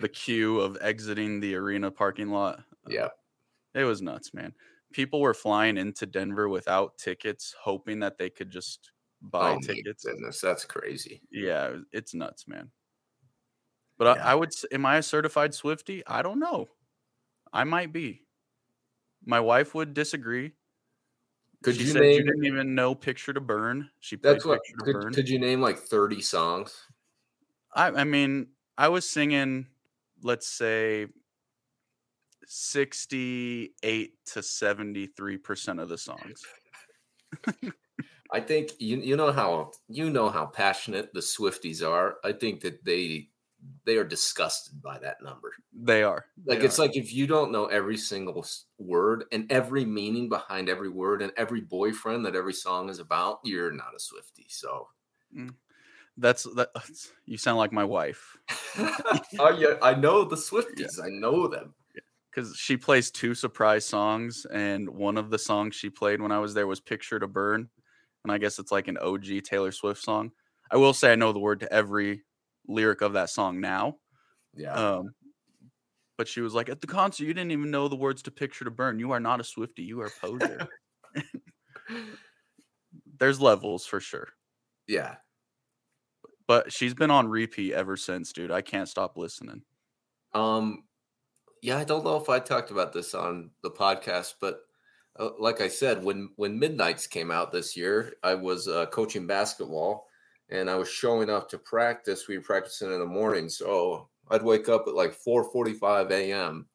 [0.00, 2.60] the queue of exiting the arena parking lot.
[2.90, 3.08] Yeah,
[3.78, 4.54] It was nuts, man.
[4.92, 9.82] People were flying into Denver without tickets, hoping that they could just buy oh my
[9.82, 10.04] tickets.
[10.04, 11.22] goodness, that's crazy.
[11.30, 12.70] Yeah, it's nuts, man.
[13.96, 14.24] But Yeah.
[14.24, 14.50] I, I would.
[14.72, 16.06] Am I a certified Swifty?
[16.06, 16.68] I don't know.
[17.52, 18.26] I might be.
[19.24, 20.54] My wife would disagree.
[21.62, 22.24] Could she you said you name?
[22.24, 24.60] didn't even know "Picture to Burn." She played That's what.
[24.64, 26.86] "Picture to Could, Burn." could you name like 30 songs?
[27.74, 29.66] I, I mean, I was singing,
[30.22, 31.06] let's say,
[32.48, 36.42] sixty-eight to seventy-three percent of the songs.
[38.32, 42.16] I think you you know how you know how passionate the Swifties are.
[42.24, 43.28] I think that they
[43.84, 45.52] they are disgusted by that number.
[45.72, 46.26] They are.
[46.44, 46.82] Like they it's are.
[46.82, 48.46] like if you don't know every single
[48.78, 53.40] word and every meaning behind every word and every boyfriend that every song is about,
[53.44, 54.46] you're not a Swifty.
[54.48, 54.88] So
[55.36, 55.54] mm.
[56.16, 56.70] that's that.
[57.26, 58.38] You sound like my wife.
[59.38, 60.98] oh, yeah, I know the Swifties.
[61.02, 61.74] I know them.
[62.30, 66.38] Because she plays two surprise songs, and one of the songs she played when I
[66.38, 67.68] was there was "Picture to Burn,"
[68.24, 70.32] and I guess it's like an OG Taylor Swift song.
[70.70, 72.22] I will say I know the word to every
[72.66, 73.96] lyric of that song now.
[74.54, 74.74] Yeah.
[74.74, 75.14] Um,
[76.18, 78.64] but she was like, at the concert, you didn't even know the words to "Picture
[78.64, 79.82] to Burn." You are not a Swifty.
[79.82, 80.68] You are a poser.
[83.18, 84.28] There's levels for sure,
[84.86, 85.16] yeah.
[86.46, 88.50] but she's been on repeat ever since, dude.
[88.50, 89.62] I can't stop listening.
[90.34, 90.84] Um,
[91.62, 94.60] yeah, I don't know if I talked about this on the podcast, but
[95.18, 99.26] uh, like I said, when when Midnights came out this year, I was uh, coaching
[99.26, 100.06] basketball,
[100.50, 102.28] and I was showing up to practice.
[102.28, 106.10] We were practicing in the morning, so I'd wake up at like four forty five
[106.10, 106.66] a.m.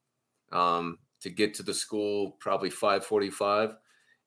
[0.52, 3.76] Um, to get to the school, probably five forty five,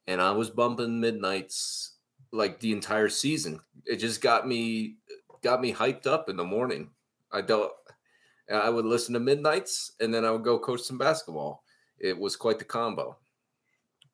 [0.06, 1.96] and I was bumping Midnights
[2.32, 3.60] like the entire season.
[3.84, 4.96] It just got me
[5.42, 6.90] got me hyped up in the morning.
[7.32, 7.70] I don't.
[8.52, 11.64] I would listen to Midnights and then I would go coach some basketball.
[11.98, 13.18] It was quite the combo.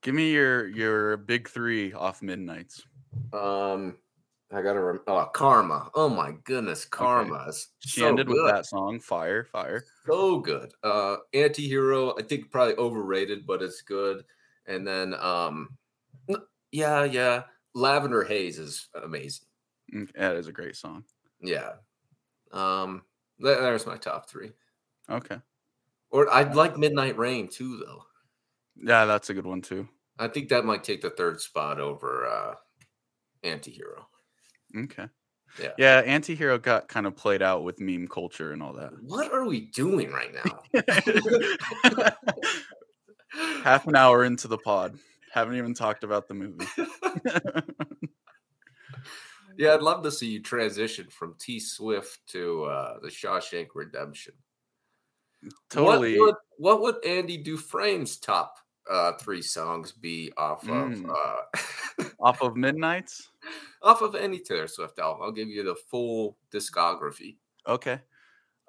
[0.02, 2.84] Give me your your big three off Midnights.
[3.32, 3.98] Um,
[4.50, 5.90] I gotta rem- oh Karma.
[5.94, 10.72] Oh my goodness, Karma is She so ended with that song, "Fire, Fire." So good.
[10.82, 12.18] Uh, Antihero.
[12.20, 14.24] I think probably overrated, but it's good.
[14.66, 15.76] And then um,
[16.72, 17.44] yeah, yeah.
[17.74, 19.46] Lavender Haze is amazing.
[19.92, 21.04] Mm, That is a great song.
[21.40, 21.74] Yeah.
[22.52, 23.02] Um,
[23.42, 24.52] there's my top three.
[25.10, 25.38] Okay.
[26.10, 28.04] Or I'd like Midnight Rain too, though.
[28.76, 29.88] Yeah, that's a good one too.
[30.18, 32.54] I think that might take the third spot over uh
[33.44, 34.04] Antihero.
[34.76, 35.06] Okay.
[35.60, 35.72] Yeah.
[35.76, 38.92] Yeah, Antihero got kind of played out with meme culture and all that.
[39.02, 40.62] What are we doing right now?
[43.62, 44.98] Half an hour into the pod.
[45.32, 46.66] Haven't even talked about the movie.
[49.58, 54.34] yeah, I'd love to see you transition from T Swift to uh the Shawshank Redemption.
[55.70, 56.18] totally.
[56.18, 58.56] What would, what would Andy Dufresne's top
[58.90, 61.04] uh three songs be off Mm.
[61.04, 63.30] of uh Off of Midnights?
[63.82, 65.22] off of any Taylor Swift album?
[65.22, 67.36] I'll give you the full discography.
[67.66, 68.00] Okay.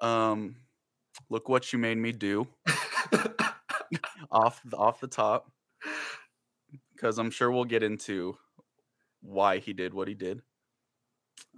[0.00, 0.56] Um
[1.30, 2.46] look what you made me do
[4.30, 5.50] off the, off the top
[6.94, 8.36] because I'm sure we'll get into
[9.20, 10.42] why he did what he did.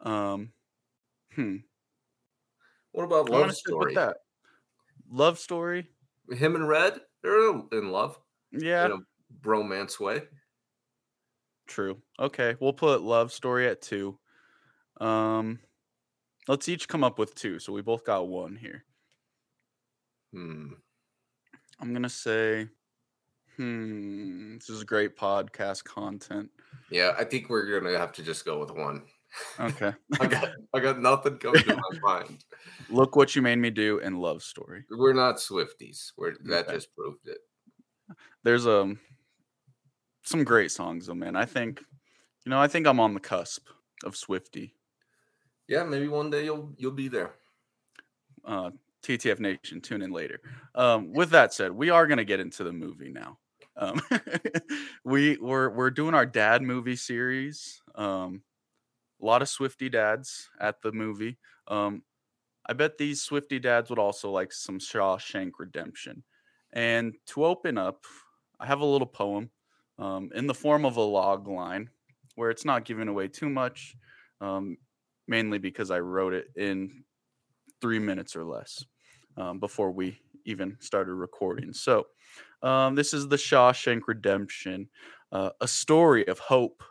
[0.02, 0.52] Um
[1.34, 1.56] hmm.
[2.92, 3.94] what about Love gonna stick with Story?
[3.94, 4.18] that.
[5.08, 5.88] Love story?
[6.30, 8.18] Him and Red, they're in love
[8.52, 8.86] Yeah.
[8.86, 8.98] in a
[9.40, 10.22] bromance way.
[11.66, 12.02] True.
[12.18, 14.18] Okay, we'll put love story at two.
[15.00, 15.60] Um,
[16.48, 18.84] let's each come up with two, so we both got one here.
[20.32, 20.72] Hmm.
[21.80, 22.68] I'm gonna say,
[23.56, 26.50] hmm, this is great podcast content.
[26.90, 29.06] Yeah, I think we're gonna have to just go with one.
[29.58, 32.44] Okay, I got I got nothing coming to my mind.
[32.88, 34.84] look what you made me do in love story.
[34.90, 36.12] We're not Swifties.
[36.16, 36.72] We're that Okay.
[36.72, 37.38] just proved it.
[38.42, 39.00] There's um
[40.22, 41.36] some great songs though, man.
[41.36, 41.80] I think,
[42.44, 43.68] you know, I think I'm on the cusp
[44.04, 44.74] of Swifty.
[45.68, 47.34] Yeah, maybe one day you'll you'll be there.
[48.44, 48.70] uh,
[49.02, 50.40] TTF Nation, tune in later.
[50.74, 53.38] Um, with that said, we are going to get into the movie now.
[53.76, 54.00] Um,
[55.04, 57.82] we we're we're doing our dad movie series.
[57.94, 58.42] Um,
[59.26, 61.36] a lot of Swifty dads at the movie.
[61.66, 62.02] Um,
[62.64, 66.22] I bet these Swifty dads would also like some Shawshank Redemption.
[66.72, 68.04] And to open up,
[68.60, 69.50] I have a little poem
[69.98, 71.90] um, in the form of a log line
[72.36, 73.96] where it's not giving away too much,
[74.40, 74.76] um,
[75.26, 77.02] mainly because I wrote it in
[77.80, 78.84] three minutes or less
[79.36, 81.72] um, before we even started recording.
[81.72, 82.06] So,
[82.62, 84.88] um, this is the Shawshank Redemption,
[85.32, 86.84] uh, a story of hope,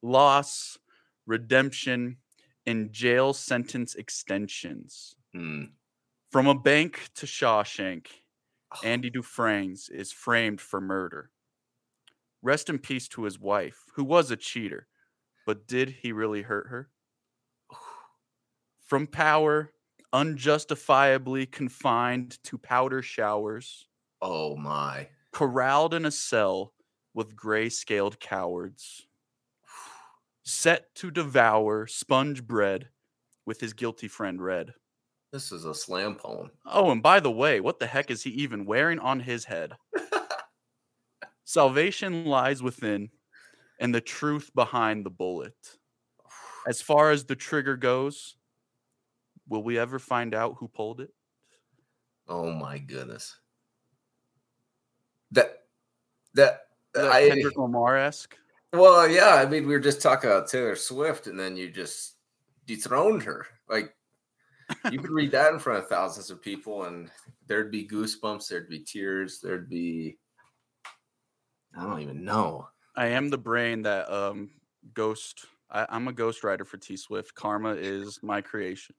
[0.00, 0.78] loss,
[1.26, 2.18] redemption,
[2.66, 5.16] and jail sentence extensions.
[5.32, 5.64] Hmm.
[6.30, 8.06] From a bank to Shawshank,
[8.84, 11.30] Andy Dufresne is framed for murder.
[12.40, 14.88] Rest in peace to his wife, who was a cheater,
[15.46, 16.90] but did he really hurt her?
[18.80, 19.72] From power,
[20.12, 23.88] unjustifiably confined to powder showers,
[24.20, 25.08] Oh my.
[25.32, 26.74] corralled in a cell
[27.14, 29.06] with gray scaled cowards,
[30.42, 32.88] set to devour sponge bread
[33.46, 34.74] with his guilty friend Red.
[35.32, 36.50] This is a slam poem.
[36.66, 39.72] Oh, and by the way, what the heck is he even wearing on his head?
[41.44, 43.10] Salvation lies within,
[43.80, 45.54] and the truth behind the bullet.
[46.66, 48.36] As far as the trigger goes,
[49.48, 51.10] will we ever find out who pulled it?
[52.28, 53.36] Oh my goodness.
[55.32, 55.64] That
[56.34, 56.60] that
[56.94, 58.36] that I Kendrick Lamar esque.
[58.72, 59.34] Well, yeah.
[59.34, 62.16] I mean, we were just talking about Taylor Swift, and then you just
[62.66, 63.46] dethroned her.
[63.68, 63.94] Like
[64.90, 67.10] you could read that in front of thousands of people, and
[67.46, 70.18] there'd be goosebumps, there'd be tears, there'd be
[71.76, 72.68] I don't even know.
[72.96, 74.50] I am the brain that um
[74.94, 75.46] ghost.
[75.70, 77.34] I, I'm a ghostwriter for T Swift.
[77.34, 78.94] Karma is my creation.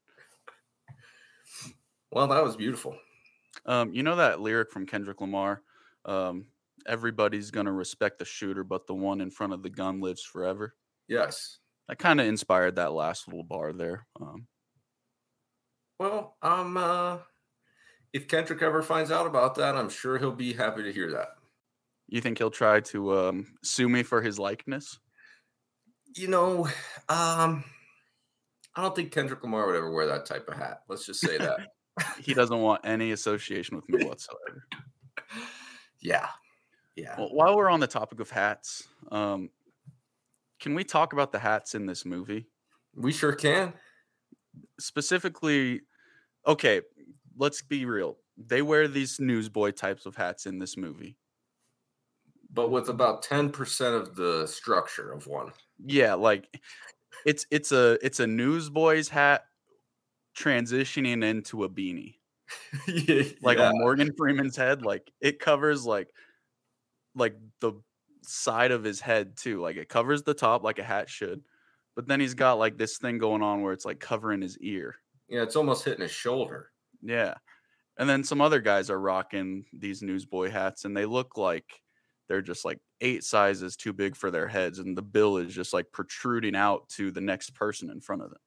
[2.11, 2.95] Well, that was beautiful.
[3.65, 5.61] Um, you know that lyric from Kendrick Lamar?
[6.05, 6.45] Um,
[6.87, 10.75] everybody's gonna respect the shooter, but the one in front of the gun lives forever.
[11.07, 11.59] Yes.
[11.87, 14.07] That kind of inspired that last little bar there.
[14.19, 14.47] Um,
[15.99, 17.17] Well, um, uh,
[18.13, 21.29] if Kendrick ever finds out about that, I'm sure he'll be happy to hear that.
[22.07, 24.99] you think he'll try to um, sue me for his likeness?
[26.15, 26.65] You know,
[27.09, 27.63] um,
[28.75, 30.81] I don't think Kendrick Lamar would ever wear that type of hat.
[30.87, 31.59] Let's just say that.
[32.19, 34.65] He doesn't want any association with me whatsoever.
[36.01, 36.27] yeah.
[36.95, 37.15] Yeah.
[37.17, 39.49] Well, while we're on the topic of hats, um,
[40.59, 42.47] can we talk about the hats in this movie?
[42.95, 43.73] We sure can.
[44.79, 45.81] Specifically,
[46.45, 46.81] okay,
[47.37, 48.17] let's be real.
[48.37, 51.17] They wear these newsboy types of hats in this movie.
[52.51, 55.51] But with about 10% of the structure of one.
[55.83, 56.47] Yeah, like
[57.25, 59.45] it's it's a it's a newsboy's hat
[60.37, 62.15] transitioning into a beanie.
[63.41, 63.69] Like yeah.
[63.69, 66.09] on Morgan Freeman's head, like it covers like
[67.15, 67.73] like the
[68.23, 69.61] side of his head too.
[69.61, 71.41] Like it covers the top like a hat should.
[71.95, 74.95] But then he's got like this thing going on where it's like covering his ear.
[75.27, 76.69] yeah, it's almost hitting his shoulder.
[77.01, 77.35] Yeah.
[77.97, 81.65] And then some other guys are rocking these newsboy hats and they look like
[82.27, 85.73] they're just like eight sizes too big for their heads and the bill is just
[85.73, 88.39] like protruding out to the next person in front of them.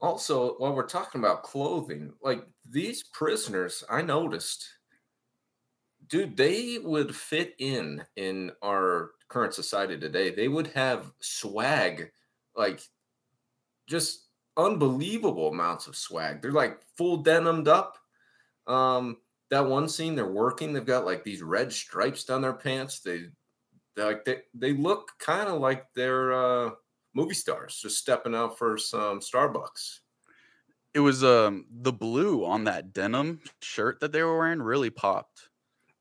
[0.00, 4.68] Also, while we're talking about clothing, like these prisoners, I noticed,
[6.08, 10.30] dude, they would fit in in our current society today.
[10.30, 12.12] They would have swag,
[12.56, 12.80] like
[13.88, 16.42] just unbelievable amounts of swag.
[16.42, 17.98] They're like full denimed up.
[18.66, 19.18] Um,
[19.50, 23.00] that one scene they're working, they've got like these red stripes down their pants.
[23.00, 23.28] They
[23.96, 26.70] they like they, they look kind of like they're uh
[27.14, 30.00] movie stars just stepping out for some Starbucks.
[30.94, 35.47] It was um the blue on that denim shirt that they were wearing really popped.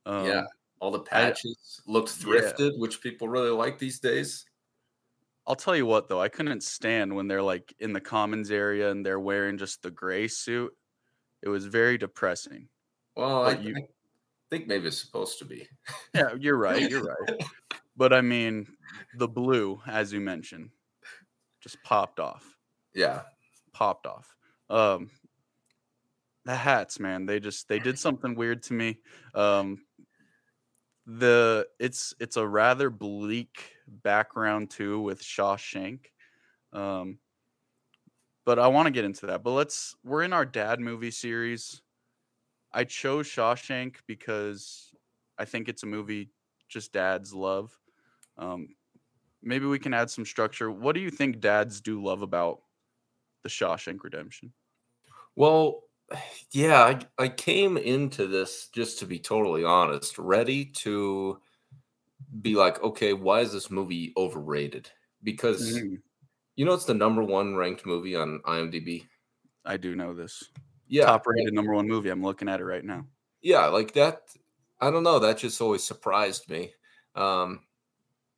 [0.07, 0.43] Um, yeah,
[0.79, 2.77] all the patches I, looked thrifted, yeah.
[2.77, 4.45] which people really like these days.
[5.45, 8.89] I'll tell you what though, I couldn't stand when they're like in the commons area
[8.89, 10.73] and they're wearing just the gray suit.
[11.41, 12.69] It was very depressing.
[13.15, 13.87] Well, I, you, I,
[14.49, 15.67] think maybe it's supposed to be.
[16.13, 16.89] yeah, you're right.
[16.89, 17.43] You're right.
[17.97, 18.67] but I mean,
[19.17, 20.69] the blue, as you mentioned,
[21.61, 22.45] just popped off.
[22.93, 23.21] Yeah,
[23.73, 24.35] popped off.
[24.69, 25.09] Um,
[26.45, 28.99] the hats, man, they just they did something weird to me.
[29.35, 29.79] Um,
[31.07, 36.07] the it's it's a rather bleak background too with Shawshank.
[36.73, 37.17] Um,
[38.45, 39.41] but I want to get into that.
[39.41, 41.81] But let's we're in our dad movie series.
[42.73, 44.93] I chose Shawshank because
[45.37, 46.29] I think it's a movie
[46.67, 47.77] just dads love.
[48.37, 48.67] Um,
[49.41, 50.69] maybe we can add some structure.
[50.69, 52.59] What do you think dads do love about
[53.43, 54.51] the Shawshank Redemption?
[55.37, 55.83] Well,
[56.51, 61.39] yeah, I, I came into this just to be totally honest, ready to
[62.41, 64.89] be like, okay, why is this movie overrated?
[65.23, 65.95] Because mm-hmm.
[66.55, 69.05] you know it's the number one ranked movie on IMDb.
[69.65, 70.43] I do know this.
[70.87, 72.09] Yeah, top rated number one movie.
[72.09, 73.05] I'm looking at it right now.
[73.41, 74.21] Yeah, like that.
[74.79, 75.19] I don't know.
[75.19, 76.71] That just always surprised me.
[77.15, 77.61] Um,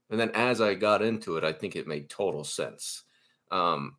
[0.10, 3.04] and then as I got into it, I think it made total sense.
[3.52, 3.96] Um,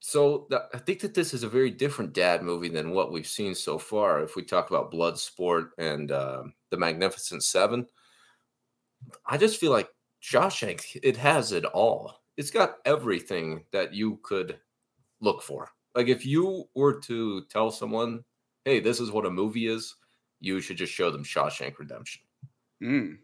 [0.00, 3.26] so th- I think that this is a very different dad movie than what we've
[3.26, 4.22] seen so far.
[4.22, 7.86] If we talk about Bloodsport and uh, the Magnificent Seven,
[9.26, 9.88] I just feel like
[10.22, 12.22] Shawshank, it has it all.
[12.36, 14.58] It's got everything that you could
[15.20, 15.70] look for.
[15.94, 18.24] Like if you were to tell someone,
[18.64, 19.96] "Hey, this is what a movie is,"
[20.40, 22.22] you should just show them Shawshank Redemption.
[22.80, 23.18] Mm.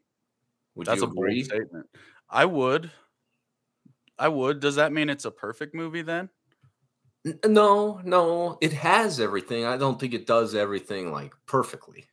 [0.75, 1.43] Would That's a agree?
[1.43, 1.87] bold statement.
[2.29, 2.91] I would.
[4.19, 4.59] I would.
[4.59, 6.31] Does that mean it's a perfect movie then?
[7.47, 8.59] No, no.
[8.61, 9.65] It has everything.
[9.65, 12.07] I don't think it does everything like perfectly.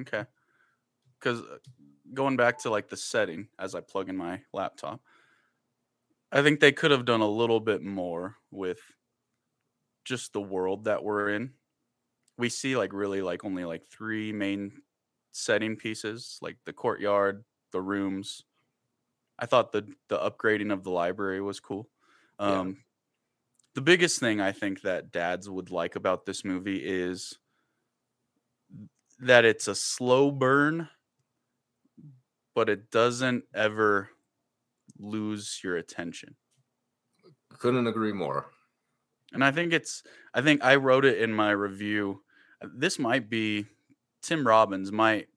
[0.00, 0.24] Okay.
[1.18, 1.58] Because uh,
[2.14, 5.00] going back to like the setting as I plug in my laptop,
[6.32, 8.80] I think they could have done a little bit more with
[10.04, 11.54] just the world that we're in.
[12.38, 14.82] We see like really like only like three main
[15.32, 18.44] setting pieces, like the courtyard, the rooms.
[19.38, 21.88] I thought the the upgrading of the library was cool.
[22.38, 22.74] Um, yeah.
[23.74, 27.38] The biggest thing I think that dads would like about this movie is
[29.20, 30.88] that it's a slow burn
[32.54, 34.10] but it doesn't ever
[34.98, 36.36] lose your attention.
[37.58, 38.50] Couldn't agree more.
[39.32, 40.02] And I think it's
[40.34, 42.22] I think I wrote it in my review.
[42.62, 43.66] This might be
[44.22, 45.28] Tim Robbins might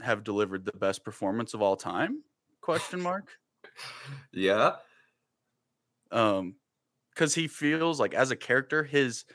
[0.00, 2.22] have delivered the best performance of all time?
[2.60, 3.30] Question mark.
[4.32, 4.76] yeah.
[6.10, 6.56] Um
[7.18, 9.26] cuz he feels like as a character his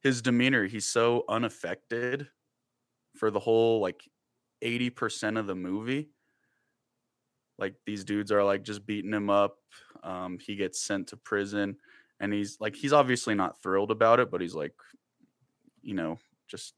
[0.00, 2.30] his demeanor he's so unaffected
[3.16, 4.08] for the whole like
[4.62, 6.10] 80% of the movie
[7.58, 9.56] like these dudes are like just beating him up.
[10.02, 11.76] Um, he gets sent to prison,
[12.20, 14.74] and he's like, he's obviously not thrilled about it, but he's like,
[15.80, 16.18] you know,
[16.48, 16.74] just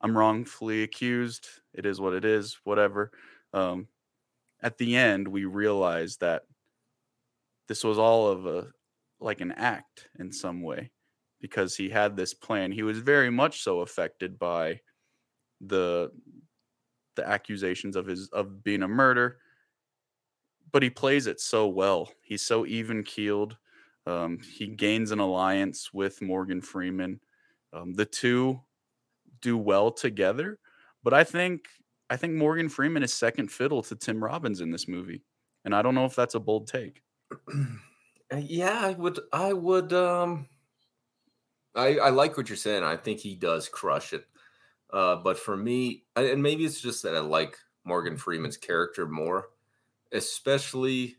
[0.00, 1.48] I'm wrongfully accused.
[1.72, 2.58] It is what it is.
[2.64, 3.12] Whatever.
[3.54, 3.88] Um,
[4.62, 6.42] at the end, we realize that
[7.68, 8.68] this was all of a
[9.24, 10.90] like an act in some way
[11.40, 12.72] because he had this plan.
[12.72, 14.80] He was very much so affected by
[15.60, 16.10] the
[17.14, 19.38] the accusations of his of being a murder
[20.72, 22.10] but he plays it so well.
[22.22, 23.56] He's so even keeled.
[24.06, 27.20] Um, he gains an alliance with Morgan Freeman.
[27.72, 28.60] Um, the two
[29.40, 30.58] do well together,
[31.04, 31.66] but I think
[32.10, 35.22] I think Morgan Freeman is second fiddle to Tim Robbins in this movie,
[35.64, 37.02] and I don't know if that's a bold take.
[38.32, 39.20] Uh, yeah, I would.
[39.32, 39.92] I would.
[39.92, 40.48] Um,
[41.74, 42.84] I I like what you're saying.
[42.84, 44.24] I think he does crush it.
[44.92, 49.48] Uh, but for me, and maybe it's just that I like Morgan Freeman's character more
[50.12, 51.16] especially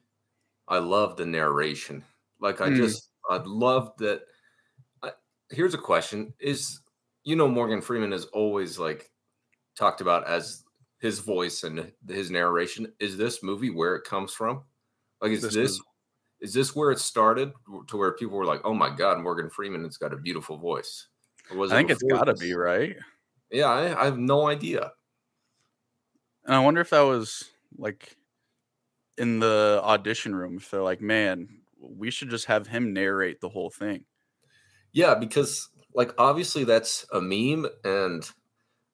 [0.67, 2.03] I love the narration.
[2.39, 2.77] Like I mm.
[2.77, 4.21] just I'd love that.
[5.01, 5.11] I,
[5.49, 6.79] here's a question: Is
[7.23, 9.11] you know Morgan Freeman is always like
[9.75, 10.63] talked about as
[10.99, 12.93] his voice and his narration.
[12.99, 14.63] Is this movie where it comes from?
[15.21, 15.81] Like, is this, this
[16.43, 17.53] is this where it started
[17.87, 21.07] to where people were like, "Oh my God, Morgan Freeman has got a beautiful voice"?
[21.49, 22.97] I think it it's got to be right.
[23.49, 24.91] Yeah, I, I have no idea.
[26.45, 28.17] And I wonder if that was like
[29.17, 30.57] in the audition room.
[30.57, 31.47] If they're like, "Man,
[31.79, 34.03] we should just have him narrate the whole thing."
[34.91, 38.29] Yeah, because like obviously that's a meme, and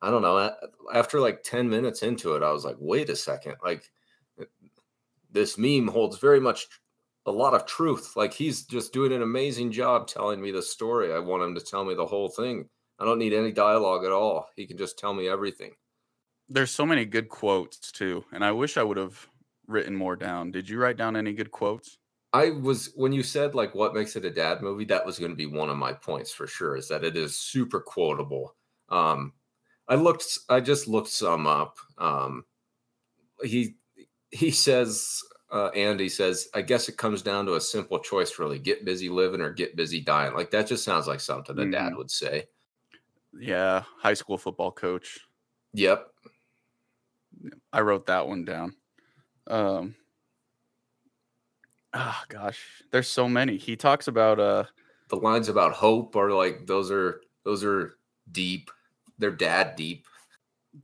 [0.03, 0.53] I don't know.
[0.93, 3.55] After like ten minutes into it, I was like, "Wait a second!
[3.63, 3.89] Like
[5.31, 6.67] this meme holds very much
[7.25, 8.15] a lot of truth.
[8.15, 11.13] Like he's just doing an amazing job telling me the story.
[11.13, 12.67] I want him to tell me the whole thing.
[12.99, 14.47] I don't need any dialogue at all.
[14.55, 15.73] He can just tell me everything.
[16.49, 19.27] There's so many good quotes too, and I wish I would have
[19.67, 20.51] written more down.
[20.51, 21.99] Did you write down any good quotes?
[22.33, 25.31] I was when you said like what makes it a dad movie, that was going
[25.31, 28.55] to be one of my points for sure is that it is super quotable.
[28.89, 29.33] Um
[29.87, 31.77] I looked I just looked some up.
[31.97, 32.45] Um
[33.41, 33.77] he
[34.31, 38.59] he says uh, Andy says, I guess it comes down to a simple choice, really
[38.59, 40.33] get busy living or get busy dying.
[40.33, 41.97] Like that just sounds like something a dad mm-hmm.
[41.97, 42.45] would say.
[43.37, 43.83] Yeah.
[43.97, 45.19] High school football coach.
[45.73, 46.07] Yep.
[47.71, 48.75] I wrote that one down.
[49.47, 49.95] Um,
[51.93, 53.57] oh gosh, there's so many.
[53.57, 54.65] He talks about, uh,
[55.09, 57.97] the lines about hope are like, those are, those are
[58.31, 58.69] deep.
[59.17, 60.05] They're dad deep.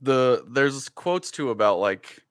[0.02, 2.24] The, there's quotes too about like,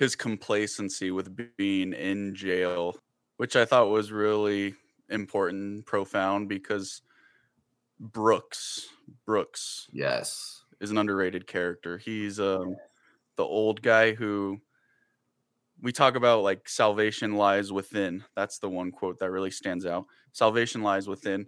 [0.00, 2.96] his complacency with being in jail,
[3.36, 4.74] which I thought was really
[5.10, 7.02] important, profound because
[8.00, 8.88] Brooks,
[9.26, 11.98] Brooks, yes, is an underrated character.
[11.98, 12.76] He's um
[13.36, 14.62] the old guy who
[15.82, 18.24] we talk about like salvation lies within.
[18.34, 20.06] That's the one quote that really stands out.
[20.32, 21.46] Salvation lies within.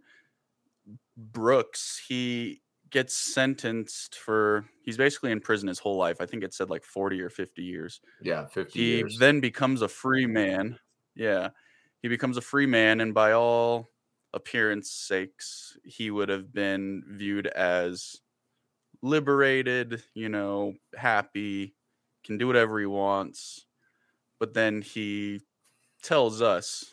[1.17, 2.62] Brooks, he
[2.93, 6.21] gets sentenced for he's basically in prison his whole life.
[6.21, 8.01] I think it said like 40 or 50 years.
[8.21, 9.17] Yeah, 50 he years.
[9.19, 10.79] then becomes a free man.
[11.17, 11.51] Yeah.
[12.03, 13.89] He becomes a free man and by all
[14.35, 18.21] appearance sakes, he would have been viewed as
[19.03, 21.75] liberated, you know, happy,
[22.25, 23.67] can do whatever he wants.
[24.39, 25.41] But then he
[26.03, 26.85] tells us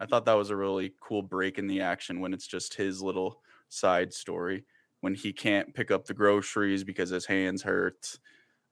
[0.00, 3.00] I thought that was a really cool break in the action when it's just his
[3.00, 4.64] little side story
[5.00, 8.18] when he can't pick up the groceries because his hands hurt.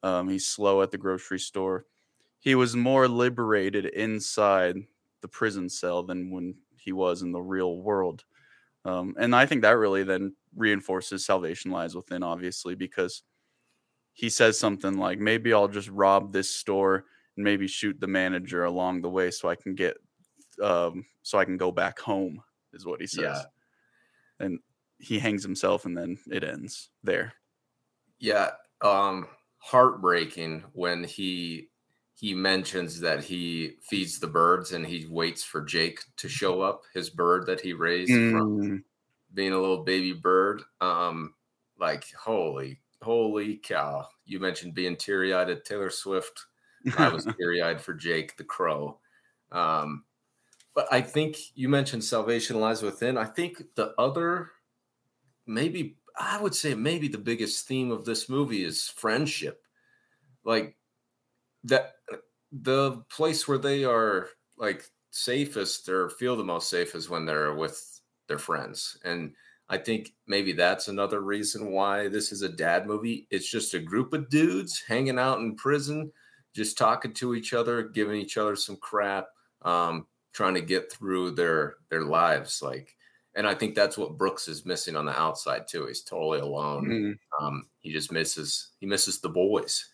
[0.02, 1.86] Um, he's slow at the grocery store.
[2.40, 4.76] He was more liberated inside
[5.22, 8.24] the prison cell than when he was in the real world.
[8.84, 13.22] Um, and I think that really then reinforces salvation lies within, obviously, because
[14.12, 17.06] he says something like, maybe I'll just rob this store
[17.36, 19.96] and maybe shoot the manager along the way so I can get,
[20.62, 22.42] um, so I can go back home,
[22.74, 23.22] is what he says.
[23.22, 24.46] Yeah.
[24.46, 24.58] And
[24.98, 27.34] he hangs himself and then it ends there.
[28.18, 29.26] Yeah, um
[29.58, 31.68] heartbreaking when he
[32.14, 36.82] he mentions that he feeds the birds and he waits for Jake to show up,
[36.92, 38.30] his bird that he raised mm.
[38.30, 38.84] from
[39.32, 40.62] being a little baby bird.
[40.80, 41.34] Um
[41.78, 44.06] like holy holy cow.
[44.24, 46.46] You mentioned being teary-eyed at Taylor Swift.
[46.96, 48.98] I was teary-eyed for Jake the crow.
[49.50, 50.04] Um
[50.74, 53.16] but I think you mentioned salvation lies within.
[53.16, 54.50] I think the other
[55.46, 59.62] maybe I would say maybe the biggest theme of this movie is friendship.
[60.44, 60.76] Like
[61.64, 61.96] that
[62.52, 67.54] the place where they are like safest or feel the most safe is when they're
[67.54, 68.98] with their friends.
[69.04, 69.34] And
[69.68, 73.26] I think maybe that's another reason why this is a dad movie.
[73.30, 76.12] It's just a group of dudes hanging out in prison,
[76.54, 79.28] just talking to each other, giving each other some crap,
[79.62, 82.60] um, trying to get through their their lives.
[82.62, 82.96] Like
[83.36, 85.86] and I think that's what Brooks is missing on the outside too.
[85.86, 86.86] He's totally alone.
[86.86, 87.44] Mm-hmm.
[87.44, 89.90] Um, he just misses he misses the boys.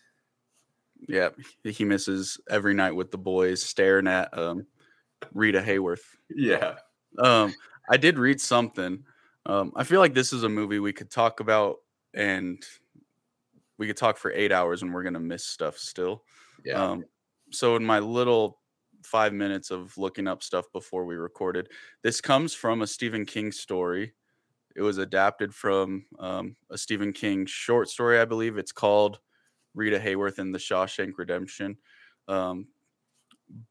[1.07, 1.29] Yeah,
[1.63, 4.67] he misses every night with the boys staring at um,
[5.33, 6.03] Rita Hayworth.
[6.29, 6.75] Yeah.
[7.17, 7.55] Um,
[7.89, 9.03] I did read something.
[9.47, 11.77] Um, I feel like this is a movie we could talk about
[12.13, 12.63] and
[13.79, 16.23] we could talk for eight hours and we're gonna miss stuff still.
[16.63, 16.83] Yeah.
[16.83, 17.05] Um,
[17.49, 18.60] so in my little
[19.03, 21.69] five minutes of looking up stuff before we recorded.
[22.03, 24.13] This comes from a Stephen King story.
[24.75, 28.57] It was adapted from um, a Stephen King short story, I believe.
[28.57, 29.19] It's called
[29.73, 31.77] Rita Hayworth and the Shawshank Redemption.
[32.27, 32.67] Um,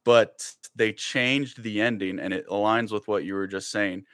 [0.04, 4.04] but they changed the ending, and it aligns with what you were just saying.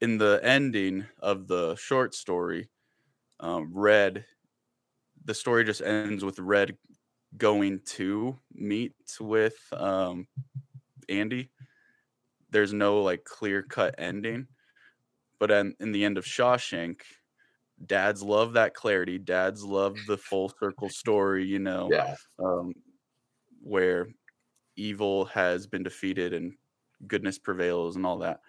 [0.00, 2.68] In the ending of the short story,
[3.38, 4.24] um, Red,
[5.24, 6.76] the story just ends with Red
[7.36, 10.26] going to meet with um,
[11.08, 11.50] Andy.
[12.50, 14.48] There's no like clear cut ending.
[15.38, 17.00] But in, in the end of Shawshank,
[17.84, 19.18] dads love that clarity.
[19.18, 22.14] Dads love the full circle story, you know, Yeah.
[22.38, 22.74] um,
[23.60, 24.08] where
[24.76, 26.52] evil has been defeated and
[27.06, 28.40] goodness prevails and all that.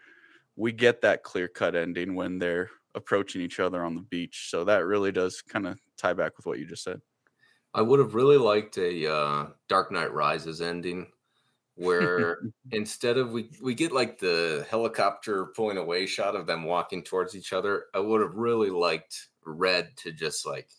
[0.56, 4.50] We get that clear cut ending when they're approaching each other on the beach.
[4.52, 7.02] So that really does kind of tie back with what you just said.
[7.74, 11.12] I would have really liked a uh, Dark Knight Rises ending
[11.76, 17.04] where instead of we we get like the helicopter pulling away shot of them walking
[17.04, 17.86] towards each other.
[17.96, 20.72] I would have really liked Red to just like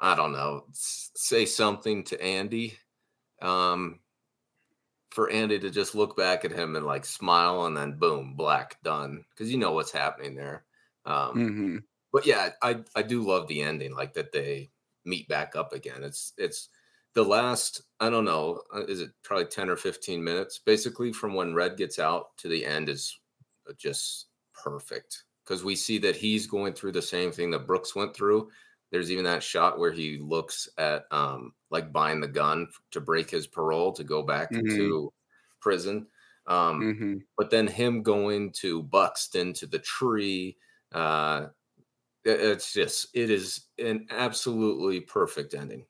[0.00, 2.78] I don't know, say something to Andy.
[3.40, 4.00] Um
[5.10, 8.82] for Andy to just look back at him and like smile and then boom, black
[8.82, 9.24] done.
[9.36, 10.64] Cause you know what's happening there.
[11.04, 11.78] Um hmm
[12.12, 14.72] but yeah, I I do love the ending, like that they
[15.08, 16.04] meet back up again.
[16.04, 16.68] It's it's
[17.14, 21.34] the last I don't know, uh, is it probably ten or fifteen minutes, basically from
[21.34, 23.18] when Red gets out to the end is
[23.68, 27.94] uh, just perfect because we see that he's going through the same thing that Brooks
[27.94, 28.50] went through.
[28.90, 33.30] There's even that shot where he looks at um like buying the gun to break
[33.30, 34.68] his parole to go back Mhm.
[34.76, 35.12] to
[35.60, 36.08] prison.
[36.46, 40.58] Um, hmm but then him going to Buxton to the tree
[40.92, 41.48] uh
[42.30, 45.86] it's just it is an absolutely perfect ending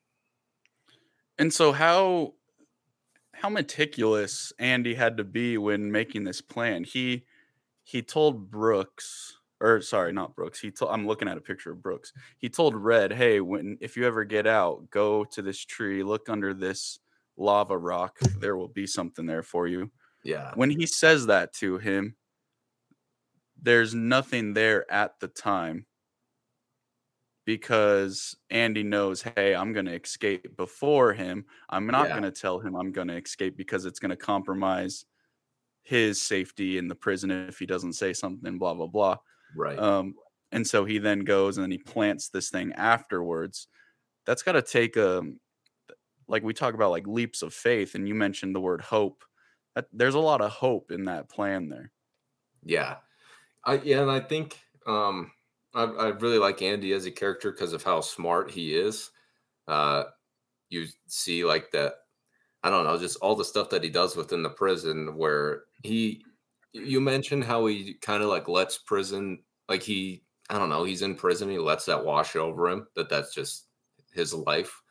[1.37, 2.35] And so how
[3.33, 6.83] how meticulous Andy had to be when making this plan.
[6.83, 7.25] He
[7.83, 10.59] he told Brooks or sorry, not Brooks.
[10.59, 12.13] He told I'm looking at a picture of Brooks.
[12.39, 16.29] He told Red, "Hey, when if you ever get out, go to this tree, look
[16.29, 16.99] under this
[17.37, 18.19] lava rock.
[18.39, 19.91] There will be something there for you."
[20.23, 22.17] yeah When he says that to him,
[23.61, 25.85] there's nothing there at the time
[27.49, 31.45] because Andy knows, hey, I'm going to escape before him.
[31.69, 32.13] I'm not Yeah.
[32.13, 35.05] going to tell him I'm going to escape because it's going to compromise
[35.83, 39.17] his safety in the prison if he doesn't say something, blah, blah, blah.
[39.53, 40.15] right Um,
[40.51, 43.67] and so he then goes and then he plants this thing afterwards.
[44.25, 45.23] That's got to take a,
[46.27, 49.23] like we talk about like leaps of faith, and you mentioned the word hope.
[49.75, 51.91] That, there's a lot of hope in that plan there.
[52.63, 52.97] yeah
[53.65, 55.31] i yeah and i think um
[55.73, 59.11] i, I really like andy as a character because of how smart he is.
[59.67, 60.05] Uh
[60.69, 61.93] you see like that
[62.63, 66.23] i don't know just all the stuff that he does within the prison where he
[66.73, 71.01] you mentioned how he kind of like lets prison like he i don't know he's
[71.01, 73.67] in prison he lets that wash over him that that's just
[74.13, 74.81] his life.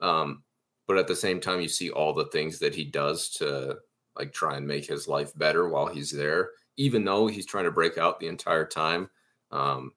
[0.00, 0.42] Um
[0.86, 3.78] but at the same time you see all the things that he does to
[4.18, 7.70] like try and make his life better while he's there even though he's trying to
[7.70, 9.08] break out the entire time.
[9.52, 9.92] Um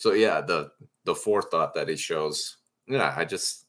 [0.00, 0.70] so yeah the
[1.04, 2.56] the forethought that he shows
[2.88, 3.66] yeah i just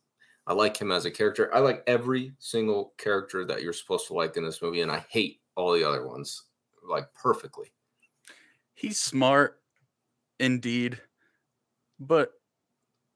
[0.48, 4.14] i like him as a character i like every single character that you're supposed to
[4.14, 6.46] like in this movie and i hate all the other ones
[6.90, 7.72] like perfectly
[8.82, 9.62] He's smart,
[10.40, 11.00] indeed,
[12.00, 12.32] but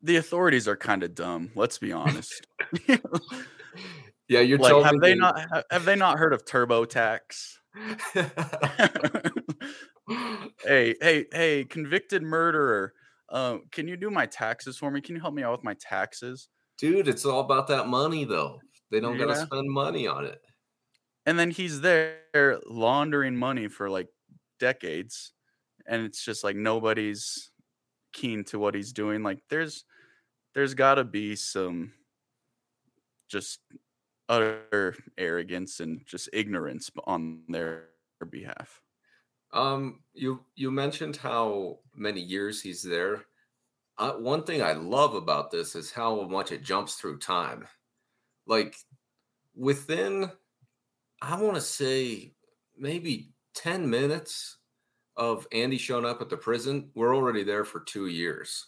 [0.04, 1.50] the authorities are kind of dumb.
[1.56, 2.46] Let's be honest.
[4.28, 7.56] yeah you're like, have me they not ha- have they not heard of TurboTax?
[10.64, 12.94] hey, hey, hey, convicted murderer.
[13.30, 15.02] Um, can you do my taxes for me?
[15.02, 16.50] Can you help me out with my taxes?
[16.78, 18.60] dude it's all about that money though
[18.92, 20.42] they don't gotta spend money on it
[21.26, 24.10] And then he's there laundering money for like
[24.60, 25.34] decades,
[25.88, 27.52] and it's just like nobody's
[28.14, 29.24] keen to what he's doing.
[29.24, 29.86] Like there's
[30.56, 31.94] there's got to be some
[33.30, 33.60] just
[34.30, 37.90] utter arrogance and just ignorance on their
[38.30, 38.82] behalf.
[39.56, 43.26] Um, you you mentioned how many years he's there.
[43.98, 47.66] Uh, one thing I love about this is how much it jumps through time.
[48.46, 48.76] Like
[49.56, 50.30] within,
[51.22, 52.34] I want to say
[52.78, 54.58] maybe ten minutes
[55.16, 58.68] of Andy showing up at the prison, we're already there for two years.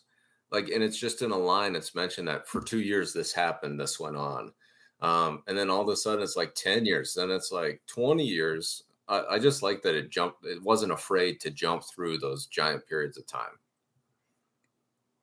[0.49, 1.75] Like, and it's just in a line.
[1.75, 4.53] It's mentioned that for two years this happened, this went on,
[5.01, 8.25] um, and then all of a sudden it's like ten years, then it's like twenty
[8.25, 10.45] years, I, I just like that it jumped.
[10.45, 13.59] It wasn't afraid to jump through those giant periods of time.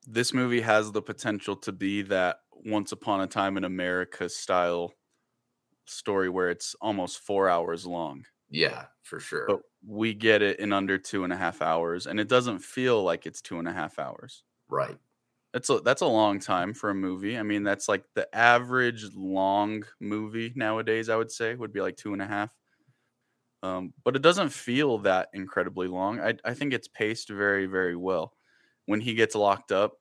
[0.07, 4.93] This movie has the potential to be that once upon a time in America style
[5.87, 8.25] story where it's almost four hours long.
[8.51, 9.47] Yeah, for sure.
[9.47, 13.03] but we get it in under two and a half hours and it doesn't feel
[13.03, 14.97] like it's two and a half hours right.
[15.53, 19.05] that's a that's a long time for a movie i mean that's like the average
[19.15, 22.51] long movie nowadays i would say would be like two and a half
[23.65, 27.97] um, but it doesn't feel that incredibly long I, I think it's paced very very
[27.97, 28.35] well
[28.87, 29.95] when he gets locked up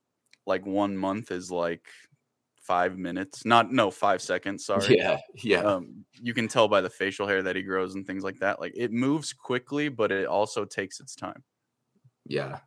[0.46, 1.88] like one month is like
[2.62, 5.18] five minutes not no five seconds sorry Yeah.
[5.44, 5.62] Yeah.
[5.64, 8.60] um, you can tell by the facial hair that he grows and things like that.
[8.60, 11.44] Like it moves quickly, but it also takes its time.
[12.26, 12.60] Yeah.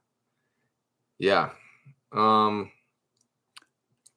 [1.18, 1.53] Yeah.
[2.12, 2.70] Um,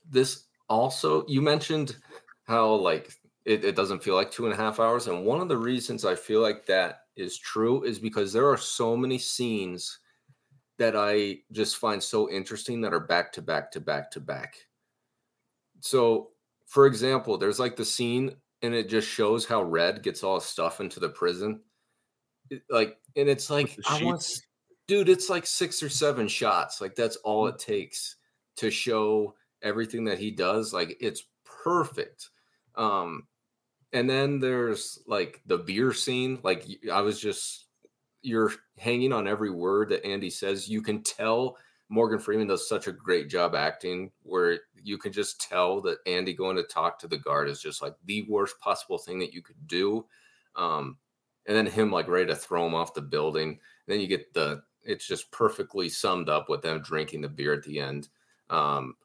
[0.10, 1.98] this also you mentioned
[2.46, 3.12] how like
[3.46, 6.06] it, it doesn't feel like two and a half hours, and one of the reasons
[6.06, 10.00] I feel like that is true is because there are so many scenes
[10.78, 14.56] that I just find so interesting that are back to back to back to back.
[15.82, 16.30] So,
[16.68, 20.46] for example, there's like the scene and it just shows how Red gets all his
[20.46, 21.62] stuff into the prison.
[22.50, 24.26] It, like, and it's like, I want,
[24.88, 26.82] dude, it's like six or seven shots.
[26.82, 27.54] Like, that's all mm.
[27.54, 28.16] it takes
[28.58, 30.74] to show everything that he does.
[30.74, 32.30] Like, it's perfect.
[32.80, 33.28] Um,
[33.94, 36.40] and then there's like the beer scene.
[36.44, 37.68] Like, I was just
[38.22, 40.70] you're hanging on every word that Andy says.
[40.70, 41.58] You can tell
[41.90, 46.34] Morgan Freeman does such a great job acting where you can just tell that Andy
[46.34, 49.42] going to talk to the guard is just like the worst possible thing that you
[49.42, 50.06] could do.
[50.56, 50.98] Um,
[51.48, 53.50] and then him like ready to throw him off the building.
[53.50, 57.54] And then you get the it's just perfectly summed up with them drinking the beer
[57.54, 58.08] at the end.
[58.50, 58.96] Um,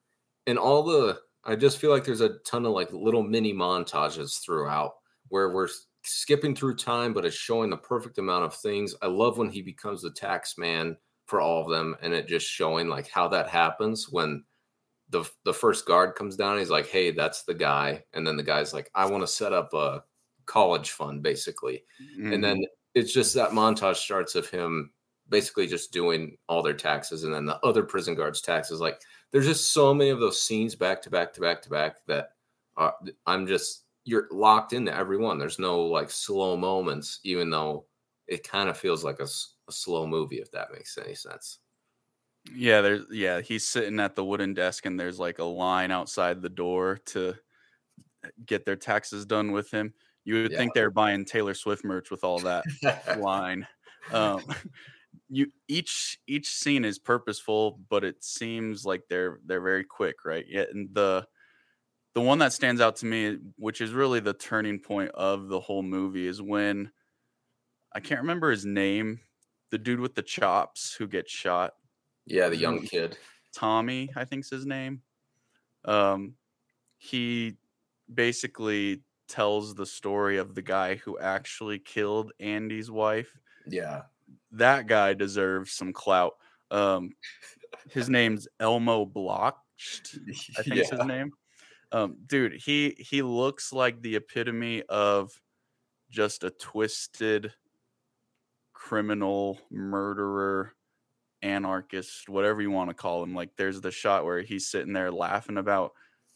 [0.46, 4.42] and all the I just feel like there's a ton of like little mini montages
[4.42, 4.94] throughout
[5.28, 5.68] where we're
[6.02, 8.94] skipping through time, but it's showing the perfect amount of things.
[9.02, 12.46] I love when he becomes the tax man for all of them, and it just
[12.46, 14.44] showing like how that happens when
[15.10, 16.58] the the first guard comes down.
[16.58, 19.52] He's like, "Hey, that's the guy," and then the guy's like, "I want to set
[19.52, 20.04] up a
[20.46, 21.84] college fund, basically,"
[22.18, 22.32] mm-hmm.
[22.32, 22.64] and then
[22.94, 24.90] it's just that montage starts of him
[25.28, 28.80] basically just doing all their taxes, and then the other prison guards' taxes.
[28.80, 29.00] Like,
[29.34, 32.30] there's just so many of those scenes back to back to back to back that
[32.76, 32.94] are,
[33.26, 35.38] I'm just you're locked into every one.
[35.38, 37.86] There's no like slow moments, even though
[38.28, 41.58] it kind of feels like a, a, slow movie, if that makes any sense.
[42.54, 46.40] Yeah, there's yeah, he's sitting at the wooden desk and there's like a line outside
[46.40, 47.34] the door to
[48.46, 49.94] get their taxes done with him.
[50.24, 50.58] You would yeah.
[50.58, 52.64] think they're buying Taylor Swift merch with all that
[53.18, 53.66] line.
[54.12, 54.44] Um,
[55.28, 60.44] you each each scene is purposeful, but it seems like they're they're very quick, right?
[60.48, 61.26] Yeah, and the
[62.14, 65.60] the one that stands out to me, which is really the turning point of the
[65.60, 66.90] whole movie, is when
[67.92, 69.20] I can't remember his name,
[69.70, 71.74] the dude with the chops who gets shot.
[72.26, 73.18] Yeah, the young kid.
[73.54, 75.02] Tommy, I think's his name.
[75.84, 76.36] Um,
[76.98, 77.56] he
[78.12, 83.38] basically tells the story of the guy who actually killed Andy's wife.
[83.66, 84.02] Yeah.
[84.54, 86.34] That guy deserves some clout.
[86.70, 87.10] Um,
[87.90, 89.54] his name's Elmo Blatch,
[90.58, 90.84] I think yeah.
[90.96, 91.32] his name.
[91.92, 95.30] Um, dude, he he looks like the epitome of
[96.10, 97.52] just a twisted
[98.72, 100.72] criminal, murderer,
[101.42, 103.34] anarchist, whatever you want to call him.
[103.34, 105.92] Like there's the shot where he's sitting there laughing about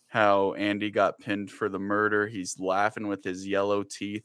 [0.06, 2.26] how Andy got pinned for the murder.
[2.26, 4.24] He's laughing with his yellow teeth.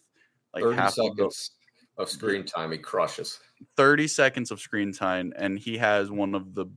[0.54, 1.52] Like 30 half seconds
[1.98, 3.40] of, of screen time, he crushes.
[3.78, 6.68] 30 seconds of screen time, and he has one of the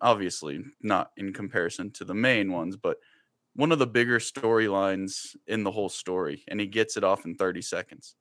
[0.00, 2.98] obviously not in comparison to the main ones, but
[3.54, 7.36] one of the bigger storylines in the whole story, and he gets it off in
[7.36, 8.16] 30 seconds.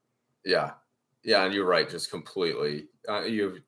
[0.46, 0.72] Yeah,
[1.24, 2.88] yeah, and you're right, just completely.
[3.08, 3.60] Uh, you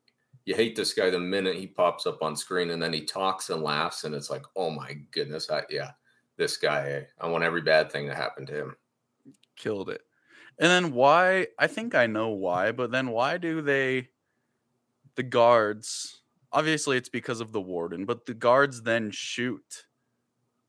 [0.45, 3.49] you hate this guy the minute he pops up on screen, and then he talks
[3.49, 5.91] and laughs, and it's like, oh my goodness, I, yeah,
[6.38, 7.07] this guy.
[7.19, 8.76] I want every bad thing to happen to him.
[9.55, 10.01] Killed it.
[10.59, 11.47] And then why?
[11.57, 14.09] I think I know why, but then why do they?
[15.16, 16.22] The guards.
[16.51, 19.86] Obviously, it's because of the warden, but the guards then shoot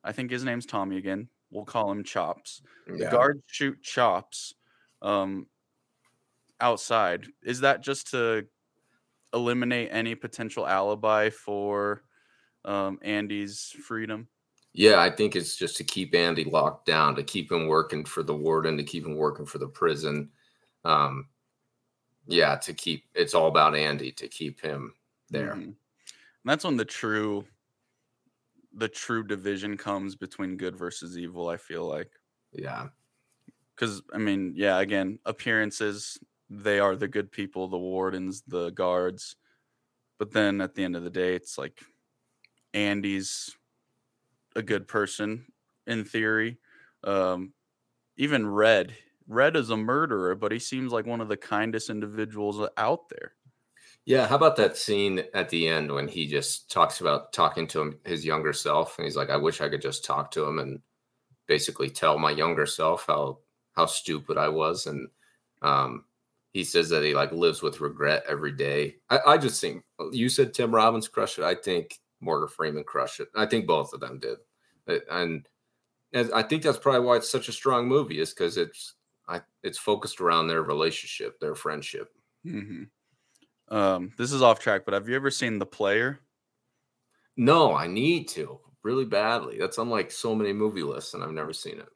[0.06, 1.28] I think his name's Tommy again.
[1.50, 2.62] We'll call him Chops.
[2.86, 2.96] Yeah.
[2.96, 4.54] The guards shoot Chops
[5.02, 5.48] um,
[6.60, 7.26] outside.
[7.42, 8.46] Is that just to
[9.34, 12.02] eliminate any potential alibi for
[12.64, 14.28] um, Andy's freedom?
[14.72, 18.22] Yeah, I think it's just to keep Andy locked down, to keep him working for
[18.22, 20.30] the warden, to keep him working for the prison.
[20.84, 21.26] Um,
[22.26, 24.92] yeah, to keep it's all about Andy to keep him
[25.30, 25.52] there.
[25.52, 25.62] Mm-hmm.
[25.62, 25.74] And
[26.44, 27.44] that's when the true
[28.74, 31.48] the true division comes between good versus evil.
[31.48, 32.10] I feel like.
[32.52, 32.88] Yeah.
[33.74, 34.78] Because I mean, yeah.
[34.78, 36.18] Again, appearances
[36.48, 39.36] they are the good people, the wardens, the guards,
[40.18, 41.80] but then at the end of the day, it's like
[42.72, 43.54] Andy's
[44.54, 45.46] a good person
[45.86, 46.58] in theory.
[47.04, 47.52] Um,
[48.16, 48.94] even Red,
[49.28, 53.08] Red is a murderer, but he seems like one of the kindest individuals uh, out
[53.08, 53.32] there.
[54.04, 57.80] Yeah, how about that scene at the end when he just talks about talking to
[57.80, 60.60] him his younger self and he's like I wish I could just talk to him
[60.60, 60.80] and
[61.48, 63.38] basically tell my younger self how
[63.74, 65.08] how stupid I was and
[65.60, 66.04] um
[66.52, 68.96] he says that he like lives with regret every day.
[69.10, 71.44] I, I just think uh, you said Tim Robbins crushed it.
[71.44, 73.28] I think Morgan Freeman crushed it.
[73.34, 74.38] I think both of them did.
[74.88, 75.46] Uh, and,
[76.14, 78.94] and I think that's probably why it's such a strong movie is because it's
[79.28, 82.08] I, it's focused around their relationship, their friendship.
[82.46, 83.74] Mm-hmm.
[83.74, 86.20] Um, this is off track, but have you ever seen The Player?
[87.36, 89.58] No, I need to really badly.
[89.58, 91.88] That's on like so many movie lists, and I've never seen it.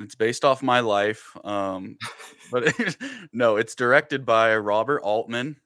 [0.00, 1.96] It's based off my life, um,
[2.50, 2.74] but
[3.32, 5.56] no, it's directed by Robert Altman,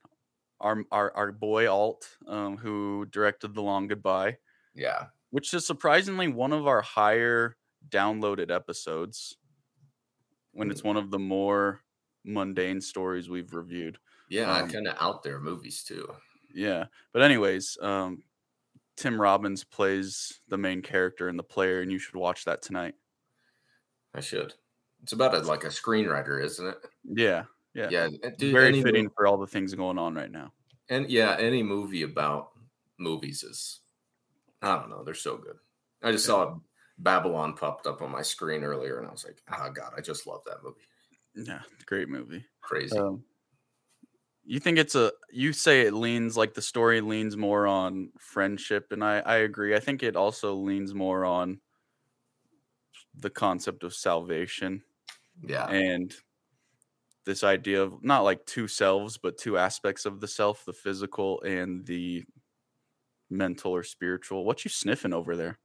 [0.60, 4.36] our our, our boy Alt, um, who directed The Long Goodbye.
[4.74, 7.56] Yeah, which is surprisingly one of our higher
[7.88, 9.38] downloaded episodes.
[10.59, 10.88] When it's hmm.
[10.88, 11.82] one of the more
[12.24, 13.98] mundane stories we've reviewed.
[14.28, 16.09] Yeah, um, kind of out there movies too.
[16.52, 18.22] Yeah, but anyways, um,
[18.96, 22.94] Tim Robbins plays the main character and the player, and you should watch that tonight.
[24.14, 24.54] I should.
[25.02, 26.76] It's about a, like a screenwriter, isn't it?
[27.04, 27.44] Yeah,
[27.74, 28.09] yeah, yeah.
[28.36, 30.52] Dude, Very fitting movie, for all the things going on right now.
[30.88, 32.50] And yeah, any movie about
[32.98, 33.80] movies is,
[34.61, 35.56] I don't know, they're so good.
[36.02, 36.34] I just yeah.
[36.34, 36.59] saw
[36.99, 40.26] Babylon popped up on my screen earlier, and I was like, oh god, I just
[40.26, 40.80] love that movie.
[41.34, 42.44] Yeah, great movie.
[42.61, 42.96] Crazy.
[42.96, 43.22] Um,
[44.49, 48.92] you think it's a you say it leans like the story leans more on friendship
[48.92, 49.76] and I I agree.
[49.76, 51.61] I think it also leans more on
[53.14, 54.82] the concept of salvation.
[55.46, 55.66] Yeah.
[55.68, 56.14] And
[57.26, 61.42] this idea of not like two selves but two aspects of the self, the physical
[61.42, 62.24] and the
[63.28, 64.46] mental or spiritual.
[64.46, 65.59] What you sniffing over there?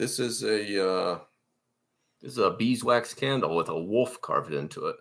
[0.00, 1.18] This is a uh
[2.22, 4.96] this is a beeswax candle with a wolf carved into it.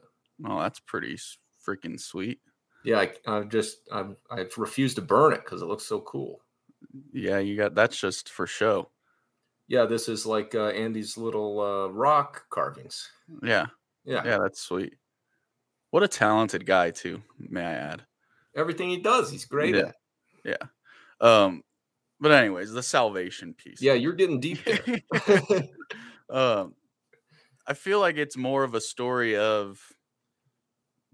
[0.46, 1.18] Oh, that's pretty
[1.66, 2.42] freaking sweet.
[2.84, 6.42] Yeah, I, I just I've I've refused to burn it because it looks so cool.
[7.14, 8.90] Yeah, you got that's just for show.
[9.70, 13.08] Yeah, this is like uh, Andy's little uh, rock carvings.
[13.42, 13.68] Yeah,
[14.04, 14.38] yeah, yeah.
[14.38, 14.96] That's sweet.
[15.92, 17.22] What a talented guy, too.
[17.40, 18.06] May I add?
[18.56, 19.82] Everything he does, he's great yeah.
[19.82, 19.96] at.
[20.44, 20.68] Yeah.
[21.22, 21.64] Um,
[22.20, 23.82] but anyways, the salvation piece.
[23.82, 24.84] Yeah, you're getting deep there.
[26.30, 26.76] um,
[27.66, 29.80] I feel like it's more of a story of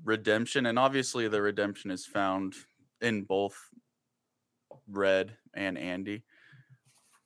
[0.04, 2.54] redemption, and obviously the redemption is found
[3.02, 3.58] in both
[4.88, 6.24] Red and Andy.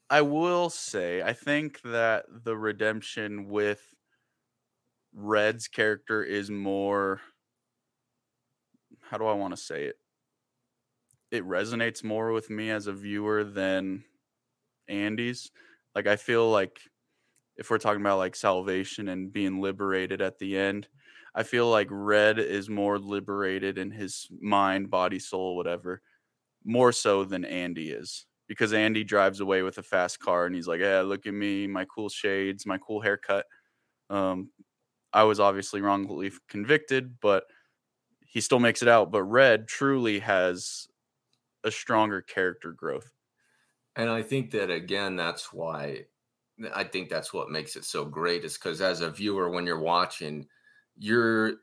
[0.09, 3.81] I will say, I think that the redemption with
[5.13, 7.21] Red's character is more.
[9.01, 9.97] How do I want to say it?
[11.31, 14.03] It resonates more with me as a viewer than
[14.87, 15.51] Andy's.
[15.95, 16.81] Like, I feel like
[17.57, 20.87] if we're talking about like salvation and being liberated at the end,
[21.35, 26.01] I feel like Red is more liberated in his mind, body, soul, whatever,
[26.65, 28.25] more so than Andy is.
[28.47, 31.67] Because Andy drives away with a fast car and he's like, Yeah, look at me,
[31.67, 33.45] my cool shades, my cool haircut.
[34.09, 34.51] Um,
[35.13, 37.45] I was obviously wrongly convicted, but
[38.25, 39.11] he still makes it out.
[39.11, 40.88] But Red truly has
[41.63, 43.11] a stronger character growth.
[43.95, 46.05] And I think that again, that's why
[46.73, 49.79] I think that's what makes it so great is because as a viewer, when you're
[49.79, 50.47] watching,
[50.97, 51.53] you're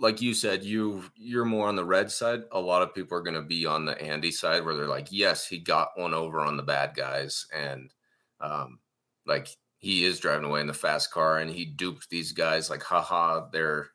[0.00, 2.42] like you said, you you're more on the red side.
[2.52, 5.08] A lot of people are going to be on the Andy side, where they're like,
[5.10, 7.92] yes, he got one over on the bad guys, and
[8.40, 8.78] um,
[9.26, 9.48] like
[9.78, 12.70] he is driving away in the fast car, and he duped these guys.
[12.70, 13.88] Like, haha, they're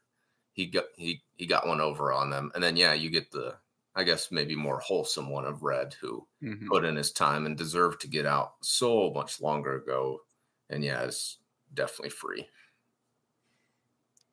[0.52, 3.56] he got he he got one over on them, and then yeah, you get the
[3.96, 6.68] I guess maybe more wholesome one of Red, who mm-hmm.
[6.68, 10.20] put in his time and deserved to get out so much longer ago,
[10.70, 11.38] and yeah, it's
[11.74, 12.48] definitely free.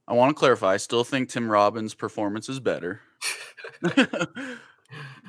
[0.09, 0.73] I want to clarify.
[0.73, 3.01] I still think Tim Robbins' performance is better.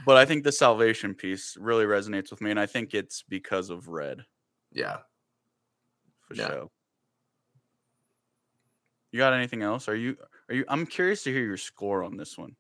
[0.06, 3.70] but I think the salvation piece really resonates with me, and I think it's because
[3.70, 4.26] of Red.
[4.72, 4.98] Yeah.
[6.28, 6.48] For yeah.
[6.48, 6.70] sure.
[9.12, 9.88] You got anything else?
[9.90, 10.18] Are you
[10.50, 12.56] are you I'm curious to hear your score on this one.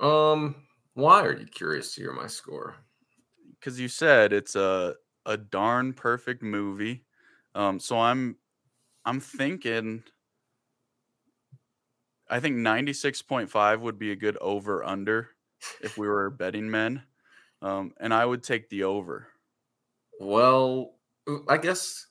[0.00, 0.65] Um
[0.96, 2.76] why are you curious to hear my score?
[3.60, 7.04] Cuz you said it's a a darn perfect movie.
[7.54, 8.38] Um so I'm
[9.04, 10.04] I'm thinking
[12.28, 15.30] I think 96.5 would be a good over under
[15.80, 17.04] if we were betting men.
[17.62, 19.28] Um, and I would take the over.
[20.20, 22.06] Well, uh, I guess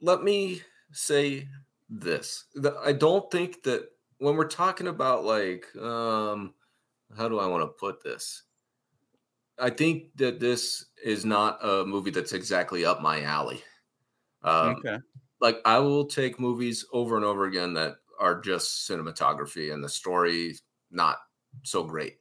[0.00, 0.62] let me
[0.92, 1.48] say
[1.88, 2.46] this.
[2.80, 6.54] I don't think that when we're talking about like um
[7.16, 8.42] how do I want to put this?
[9.58, 13.62] I think that this is not a movie that's exactly up my alley.
[14.42, 14.98] Um, okay.
[15.40, 19.88] Like I will take movies over and over again that are just cinematography and the
[19.88, 20.54] story
[20.90, 21.18] not
[21.62, 22.18] so great.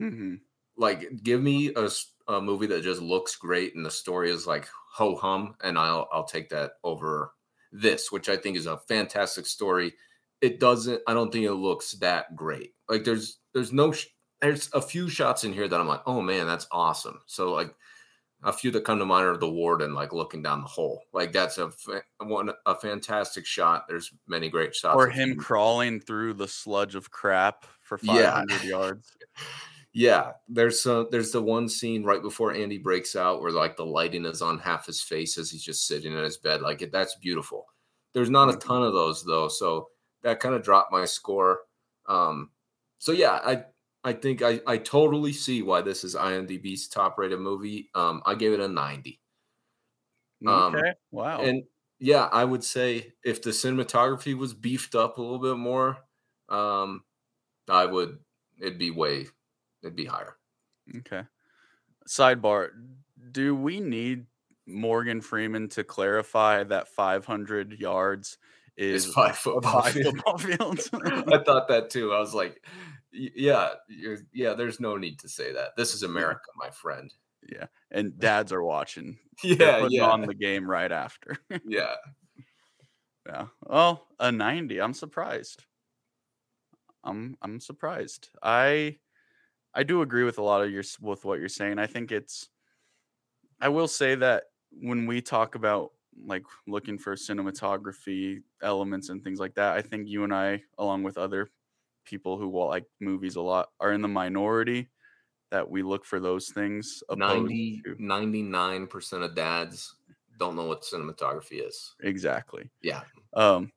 [0.00, 0.36] Mm-hmm.
[0.76, 1.90] Like, give me a,
[2.28, 6.08] a movie that just looks great and the story is like ho hum, and I'll
[6.12, 7.32] I'll take that over
[7.72, 9.94] this, which I think is a fantastic story.
[10.40, 11.02] It doesn't.
[11.06, 12.74] I don't think it looks that great.
[12.88, 13.92] Like, there's there's no
[14.40, 17.20] there's a few shots in here that I'm like, oh man, that's awesome.
[17.26, 17.74] So like
[18.42, 21.30] a few that come to mind are the warden like looking down the hole like
[21.32, 21.70] that's a
[22.20, 27.10] one a fantastic shot there's many great shots or him, crawling through the sludge of
[27.10, 28.68] crap for 500 yeah.
[28.68, 29.18] yards
[29.92, 33.84] Yeah, there's some there's the one scene right before Andy breaks out where like the
[33.86, 36.62] lighting is on half his face as he's just sitting in his bed.
[36.62, 37.66] Like it, that's beautiful.
[38.12, 38.60] There's not a Mhm.
[38.60, 39.88] ton of those though, so
[40.22, 41.62] that kind of dropped my score.
[42.06, 42.52] Um,
[42.98, 43.64] so yeah, I
[44.04, 47.90] I think I I totally see why this is IMDb's top rated movie.
[47.94, 49.20] Um, I gave it a 90.
[50.46, 50.92] Um, Okay.
[51.10, 51.42] Wow.
[51.42, 51.64] And
[51.98, 55.98] yeah, I would say if the cinematography was beefed up a little bit more,
[56.48, 57.04] um,
[57.68, 58.18] I would
[58.60, 59.26] it'd be way
[59.82, 60.36] it'd be higher.
[60.98, 61.22] Okay.
[62.08, 62.70] Sidebar:
[63.32, 64.26] Do we need
[64.66, 68.38] Morgan Freeman to clarify that 500 yards
[68.90, 70.16] It's is five football five field.
[70.16, 70.90] football fields?
[70.94, 72.12] I thought that too.
[72.12, 72.64] I was like,
[73.12, 74.54] yeah, you're, yeah.
[74.54, 75.76] There's no need to say that.
[75.76, 77.12] This is America, my friend.
[77.50, 79.18] yeah, and dads are watching.
[79.42, 81.34] Yeah, yeah, on the game right after.
[81.66, 81.94] yeah.
[83.26, 83.46] yeah.
[83.68, 84.78] Oh, a 90.
[84.82, 85.64] I'm surprised.
[87.04, 88.28] I'm I'm surprised.
[88.42, 88.98] I
[89.74, 91.78] I do agree with a lot of your with what you're saying.
[91.78, 92.50] I think it's
[93.60, 95.92] I will say that when we talk about
[96.26, 101.02] like looking for cinematography elements and things like that, I think you and I, along
[101.02, 101.50] with other
[102.04, 104.90] people who like movies a lot, are in the minority
[105.50, 107.02] that we look for those things.
[107.08, 109.94] opposed 90, 99% of dads
[110.38, 111.94] don't know what cinematography is.
[112.02, 112.70] exactly.
[112.82, 113.02] Yeah.
[113.34, 113.70] Um,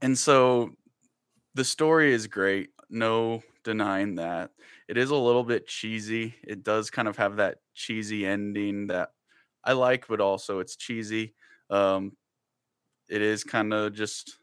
[0.00, 0.70] and so
[1.54, 2.70] the story is great.
[2.88, 4.50] No denying that.
[4.88, 6.34] It is a little bit cheesy.
[6.44, 9.10] It does kind of have that cheesy ending that
[9.64, 11.34] I like, but also it's cheesy.
[11.68, 12.12] Um,
[13.08, 14.38] it is kind of just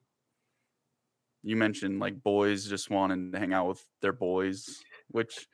[1.43, 5.47] you mentioned like boys just wanting to hang out with their boys, which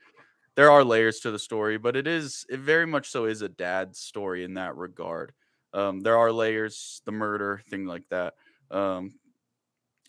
[0.55, 3.49] there are layers to the story, but it is it very much so is a
[3.49, 5.33] dad story in that regard.
[5.73, 8.35] Um, there are layers, the murder, thing like that.
[8.71, 9.19] Um,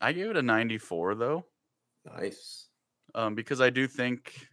[0.00, 1.46] I gave it a 94 though,
[2.04, 2.68] Nice.
[3.14, 4.48] um, because I do think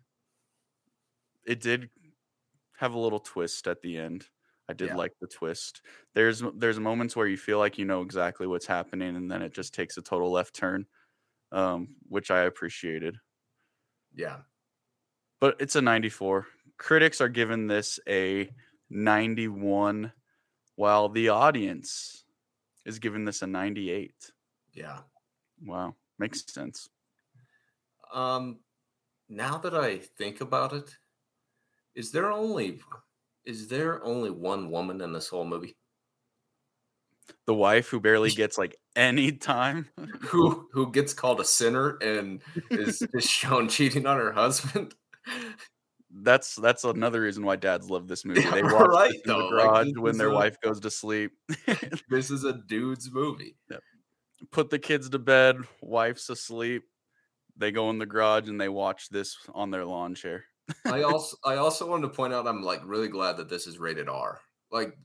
[1.45, 1.89] it did
[2.77, 4.29] have a little twist at the end.
[4.69, 4.95] I did Yeah.
[4.95, 5.81] like the twist.
[6.15, 9.53] There's there's moments where you feel like you know exactly what's happening, and then it
[9.53, 10.87] just takes a total left turn,
[11.51, 13.17] um, which I appreciated.
[14.15, 14.37] Yeah.
[15.39, 16.47] But it's a 94.
[16.77, 18.49] Critics are giving this a
[18.89, 20.11] 91,
[20.75, 22.23] while the audience
[22.85, 24.13] is giving this a 98.
[24.73, 24.99] Yeah.
[25.65, 26.89] Wow, makes sense.
[28.13, 28.59] Um,
[29.29, 30.95] now that I think about it,
[31.95, 32.79] is there only
[33.43, 35.75] is there only one woman in this whole movie
[37.45, 39.87] The wife who barely gets like any time.
[40.21, 44.93] who who gets called a sinner and is just shown cheating on her husband?
[46.09, 48.41] That's that's another reason why dads love this movie.
[48.41, 50.89] They watch right, in the though, like, garage this when their a- wife goes to
[50.91, 51.31] sleep.
[52.09, 53.55] this is a dude's movie.
[53.69, 53.81] Yep.
[54.51, 56.83] Put the kids to bed, wife's asleep.
[57.57, 60.45] They go in the garage and they watch this on their lawn chair.
[60.85, 63.79] I also I also wanted to point out I'm like really glad that this is
[63.79, 64.39] rated R.
[64.71, 64.97] Like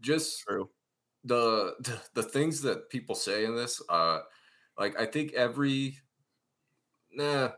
[0.00, 0.68] just True.
[1.24, 4.20] The the, the things that people say in this uh
[4.78, 5.98] like I think every
[7.12, 7.50] nah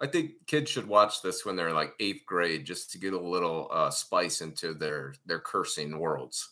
[0.00, 3.20] I think kids should watch this when they're like 8th grade just to get a
[3.20, 6.50] little uh spice into their their cursing worlds.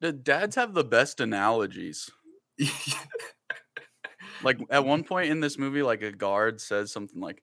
[0.00, 2.10] The dads have the best analogies.
[4.42, 7.42] Like at one point in this movie, like a guard says something like,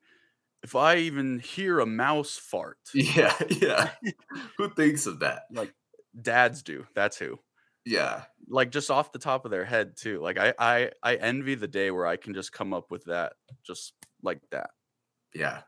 [0.63, 3.91] "If I even hear a mouse fart, yeah, yeah.
[4.57, 5.43] Who thinks of that?
[5.51, 5.73] like
[6.19, 6.85] dads do.
[6.95, 7.39] That's who.
[7.89, 8.25] Yeah.
[8.47, 10.19] Like just off the top of their head too.
[10.21, 13.33] Like I I I envy the day where I can just come up with that
[13.63, 14.69] just like that.
[15.33, 15.61] Yeah.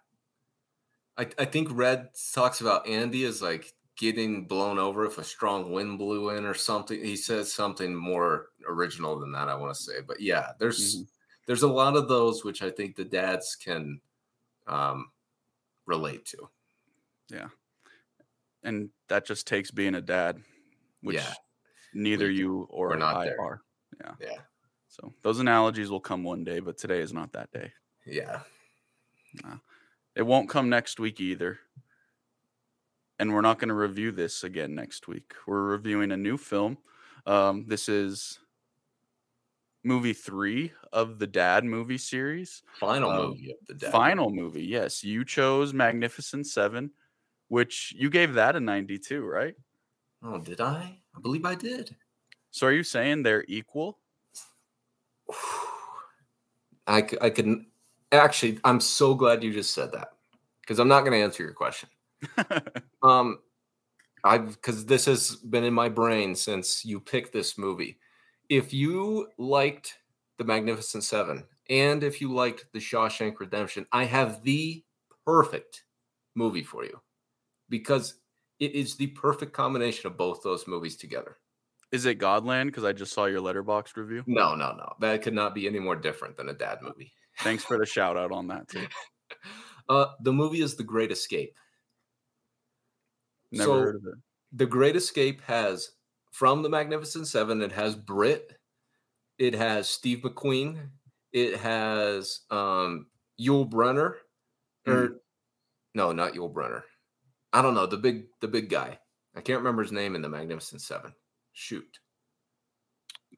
[1.18, 5.72] I, I think Red talks about Andy as like getting blown over if a strong
[5.72, 7.04] wind blew in or something.
[7.04, 10.02] He says something more original than that, I want to say.
[10.06, 11.08] But yeah, there's Mhm.
[11.48, 14.00] there's a lot of those which I think the dads can
[14.68, 15.12] um
[15.88, 16.50] relate to.
[17.30, 17.50] Yeah.
[18.64, 20.44] And that just takes being a dad,
[21.02, 21.34] which Yeah.
[21.94, 23.42] Neither We- you or not I there.
[23.42, 23.62] are.
[24.00, 24.16] Yeah.
[24.20, 24.38] Yeah.
[24.88, 27.72] So those analogies will come one day, but today is not that day.
[28.06, 28.42] Yeah.
[30.16, 31.60] It won't come next week either.
[33.20, 35.34] And we're not going to review this again next week.
[35.48, 36.78] We're reviewing a new film.
[37.26, 38.40] Um, this is
[39.84, 42.64] movie three of the Dad movie series.
[42.80, 43.92] Final Um, movie of the dad.
[43.92, 44.66] Final movie.
[44.66, 45.04] Yes.
[45.04, 46.92] You chose Magnificent Seven,
[47.48, 49.56] which you gave that a 92, right?
[50.24, 51.01] Oh, did I?
[51.16, 51.96] I believe I did.
[52.52, 54.00] So are you saying they're equal?
[56.88, 57.68] I couldn't
[58.12, 58.60] actually.
[58.64, 60.10] I'm so glad you just said that
[60.62, 61.90] because I'm not going to answer your question.
[63.04, 63.40] Um,
[64.24, 67.98] I've because this has been in my brain since you picked this movie.
[68.48, 69.98] If you liked
[70.38, 74.84] The Magnificent Seven and if you liked The Shawshank Redemption, I have the
[75.26, 75.86] perfect
[76.36, 77.02] movie for you
[77.70, 78.21] because
[78.62, 81.38] it is the perfect combination of both those movies together.
[81.92, 82.68] Is it Godland?
[82.68, 84.24] Because I just saw your Letterboxd review.
[84.28, 84.94] No, no, no.
[85.02, 87.12] That could not be any more different than a dad movie.
[87.40, 88.86] Thanks for the shout out on that too.
[89.90, 91.54] Uh, the movie is The Great Escape.
[93.52, 94.14] Never So- heard of it.
[94.54, 95.92] The Great Escape has
[96.32, 97.62] from the Magnificent Seven.
[97.62, 98.54] It has Brit.
[99.38, 100.90] It has Steve McQueen.
[101.34, 103.08] It has um,
[103.40, 104.16] Yul Brynner,
[104.86, 105.22] or
[105.96, 106.84] no, not Yul Brynner.
[107.54, 109.00] I don't know the big the big guy.
[109.36, 111.14] I can't remember his name in the Magnificent Seven.
[111.54, 112.00] Shoot.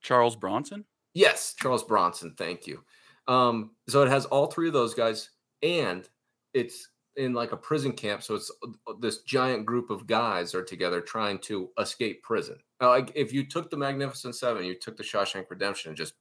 [0.01, 0.85] Charles Bronson.
[1.13, 2.33] Yes, Charles Bronson.
[2.37, 2.83] Thank you.
[3.27, 5.29] Um, so it has all three of those guys,
[5.61, 6.07] and
[6.53, 8.23] it's in like a prison camp.
[8.23, 12.57] So it's uh, this giant group of guys are together trying to escape prison.
[12.81, 16.15] Like if you took the Magnificent Seven, you took the Shawshank Redemption, and just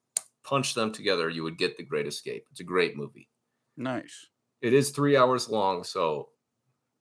[0.45, 2.47] punched them together, you would get the Great Escape.
[2.51, 3.29] It's a great movie.
[3.77, 4.27] Nice.
[4.61, 6.29] It is three hours long, so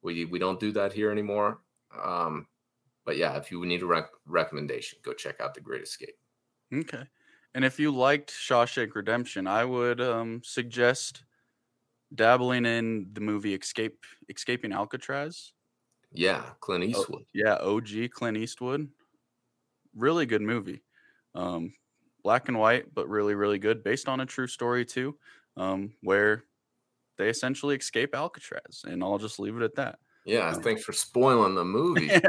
[0.01, 1.61] we we don't do that here anymore.
[1.97, 2.47] Um,
[3.05, 6.17] but yeah, if you need a rec- recommendation, go check out the Great Escape.
[6.73, 7.03] Okay.
[7.53, 11.25] And if you liked Shawshank Redemption, I would um, suggest
[12.13, 15.53] dabbling in the movie Escape Escaping Alcatraz.
[16.13, 17.25] Yeah, Clint Eastwood.
[17.33, 18.89] Yeah, OG Clint Eastwood.
[19.95, 20.83] Really good movie.
[21.35, 21.73] Um,
[22.23, 23.83] black and white, but really, really good.
[23.83, 25.17] Based on a true story too,
[25.57, 26.45] um, where
[27.21, 29.99] they essentially escape Alcatraz, and I'll just leave it at that.
[30.25, 32.09] Yeah, thanks for spoiling the movie.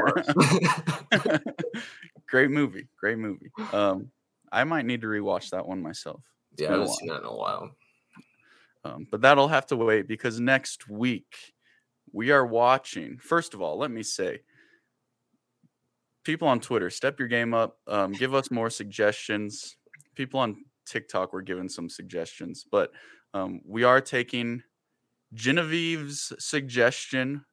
[2.27, 3.49] great movie, great movie.
[3.71, 4.11] Um,
[4.51, 6.23] I might need to rewatch that one myself.
[6.51, 7.71] It's yeah, I haven't seen that in a while.
[8.85, 11.53] Um, but that'll have to wait because next week
[12.11, 13.17] we are watching.
[13.17, 14.41] First of all, let me say,
[16.23, 17.77] people on Twitter, step your game up.
[17.87, 19.75] Um, give us more suggestions.
[20.15, 22.91] People on TikTok were giving some suggestions, but
[23.33, 24.61] um, we are taking
[25.33, 27.45] Genevieve's suggestion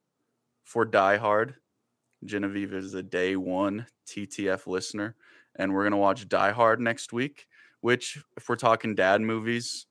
[0.63, 1.55] for Die Hard.
[2.23, 5.15] Genevieve is a day one TTF listener,
[5.55, 7.47] and we're gonna watch Die Hard next week.
[7.81, 9.87] Which, if we're talking dad movies,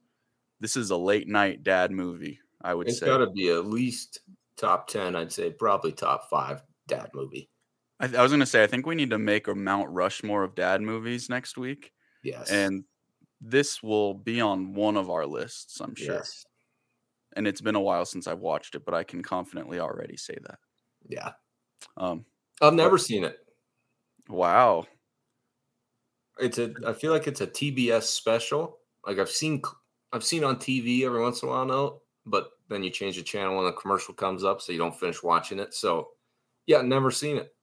[0.60, 2.38] this is a late night dad movie.
[2.62, 3.06] I would It's say.
[3.06, 4.20] It's got to be at least
[4.56, 5.16] top 10.
[5.16, 7.48] I'd say probably top five dad movie.
[7.98, 10.54] I, I was gonna say I think we need to make a Mount Rushmore of
[10.54, 12.50] dad movies next week, Yes.
[12.50, 12.84] and
[13.40, 15.80] this will be on one of our lists.
[15.80, 16.14] I'm sure.
[16.16, 16.44] yes.
[17.36, 20.36] And it's been a while since I've watched it, but I can confidently already say
[20.42, 20.58] that.
[21.08, 21.32] Yeah.
[21.96, 22.24] Um,
[22.60, 23.38] I've never seen it.
[24.28, 24.86] wow.
[26.38, 28.78] It's a I feel like it's a TBS special.
[29.06, 29.62] Like I've seen
[30.12, 33.22] I've seen on TV every once in a while now, but then you change the
[33.22, 35.74] channel when the commercial comes up so you don't finish watching it.
[35.74, 36.08] So
[36.66, 37.54] yeah, never seen it.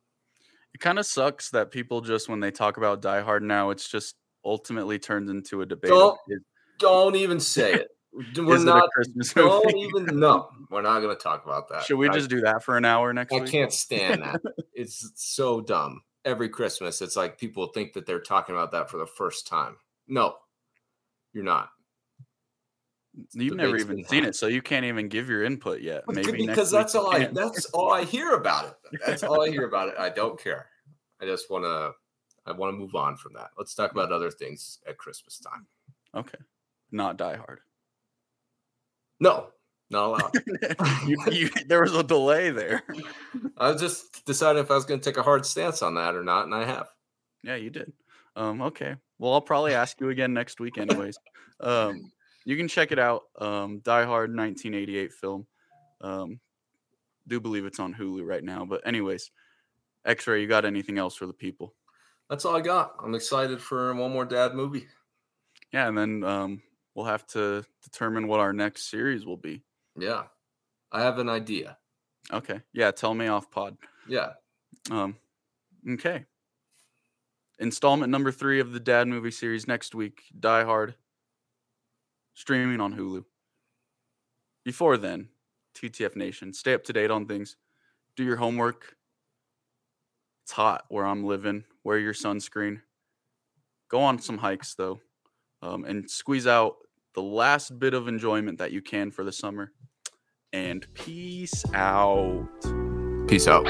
[0.73, 3.89] It kind of sucks that people just when they talk about Die Hard now, it's
[3.89, 4.15] just
[4.45, 5.89] ultimately turned into a debate.
[5.89, 6.19] Don't
[6.79, 7.87] Don't even say it.
[8.35, 9.79] We're not Christmas don't movie?
[9.87, 10.49] even no.
[10.69, 11.83] We're not gonna talk about that.
[11.83, 13.51] Should we I- just do that for an hour next I week?
[13.51, 14.41] can't stand that.
[14.73, 16.01] it's so dumb.
[16.25, 19.77] Every Christmas, it's like people think that they're talking about that for the first time.
[20.07, 20.35] No,
[21.33, 21.69] you're not.
[23.33, 24.25] You've never even seen happened.
[24.27, 26.03] it, so you can't even give your input yet.
[26.05, 28.99] But Maybe because that's all I that's all I hear about it.
[29.05, 29.95] That's all I hear about it.
[29.97, 30.67] I don't care.
[31.21, 31.93] I just want to
[32.45, 33.49] I want to move on from that.
[33.57, 35.65] Let's talk about other things at Christmas time.
[36.15, 36.37] okay.
[36.91, 37.59] Not Die Hard.
[39.19, 39.47] No,
[39.89, 40.31] not allowed.
[41.07, 42.83] you, you, there was a delay there.
[43.57, 46.15] I was just deciding if I was going to take a hard stance on that
[46.15, 46.87] or not, and I have.
[47.43, 47.93] Yeah, you did.
[48.35, 48.95] Um, okay.
[49.17, 51.17] Well, I'll probably ask you again next week, anyways.
[51.59, 52.11] Um,
[52.45, 53.23] you can check it out.
[53.41, 55.47] Um, Die Hard, 1988 film.
[56.01, 56.39] Um,
[57.27, 58.63] do believe it's on Hulu right now.
[58.63, 59.31] But anyways,
[60.05, 61.73] X-Ray, you got anything else for the people?
[62.29, 62.93] That's all I got.
[63.03, 64.85] I'm excited for one more dad movie.
[65.73, 66.61] Yeah, and then um,
[66.97, 69.63] we'll have to determine what our next series will be.
[69.95, 70.23] Yeah,
[70.91, 71.77] I have an idea.
[72.33, 72.61] Okay.
[72.73, 73.77] Yeah, tell me off pod.
[74.09, 74.33] Yeah,
[74.89, 75.15] Um,
[75.87, 76.25] okay.
[77.59, 80.23] Installment number three of the Dad movie series next week.
[80.39, 80.95] Die Hard.
[82.33, 83.23] Streaming on Hulu.
[84.65, 85.29] Before then,
[85.75, 87.57] TTF Nation, stay up to date on things.
[88.15, 88.95] Do your homework.
[90.43, 91.63] It's hot where I'm living.
[91.83, 92.81] Wear your sunscreen.
[93.89, 94.99] Go on some hikes though,
[95.61, 96.75] um, and squeeze out
[97.13, 99.71] the last bit of enjoyment that you can for the summer.
[100.53, 102.47] And peace out.
[103.27, 103.65] peace out.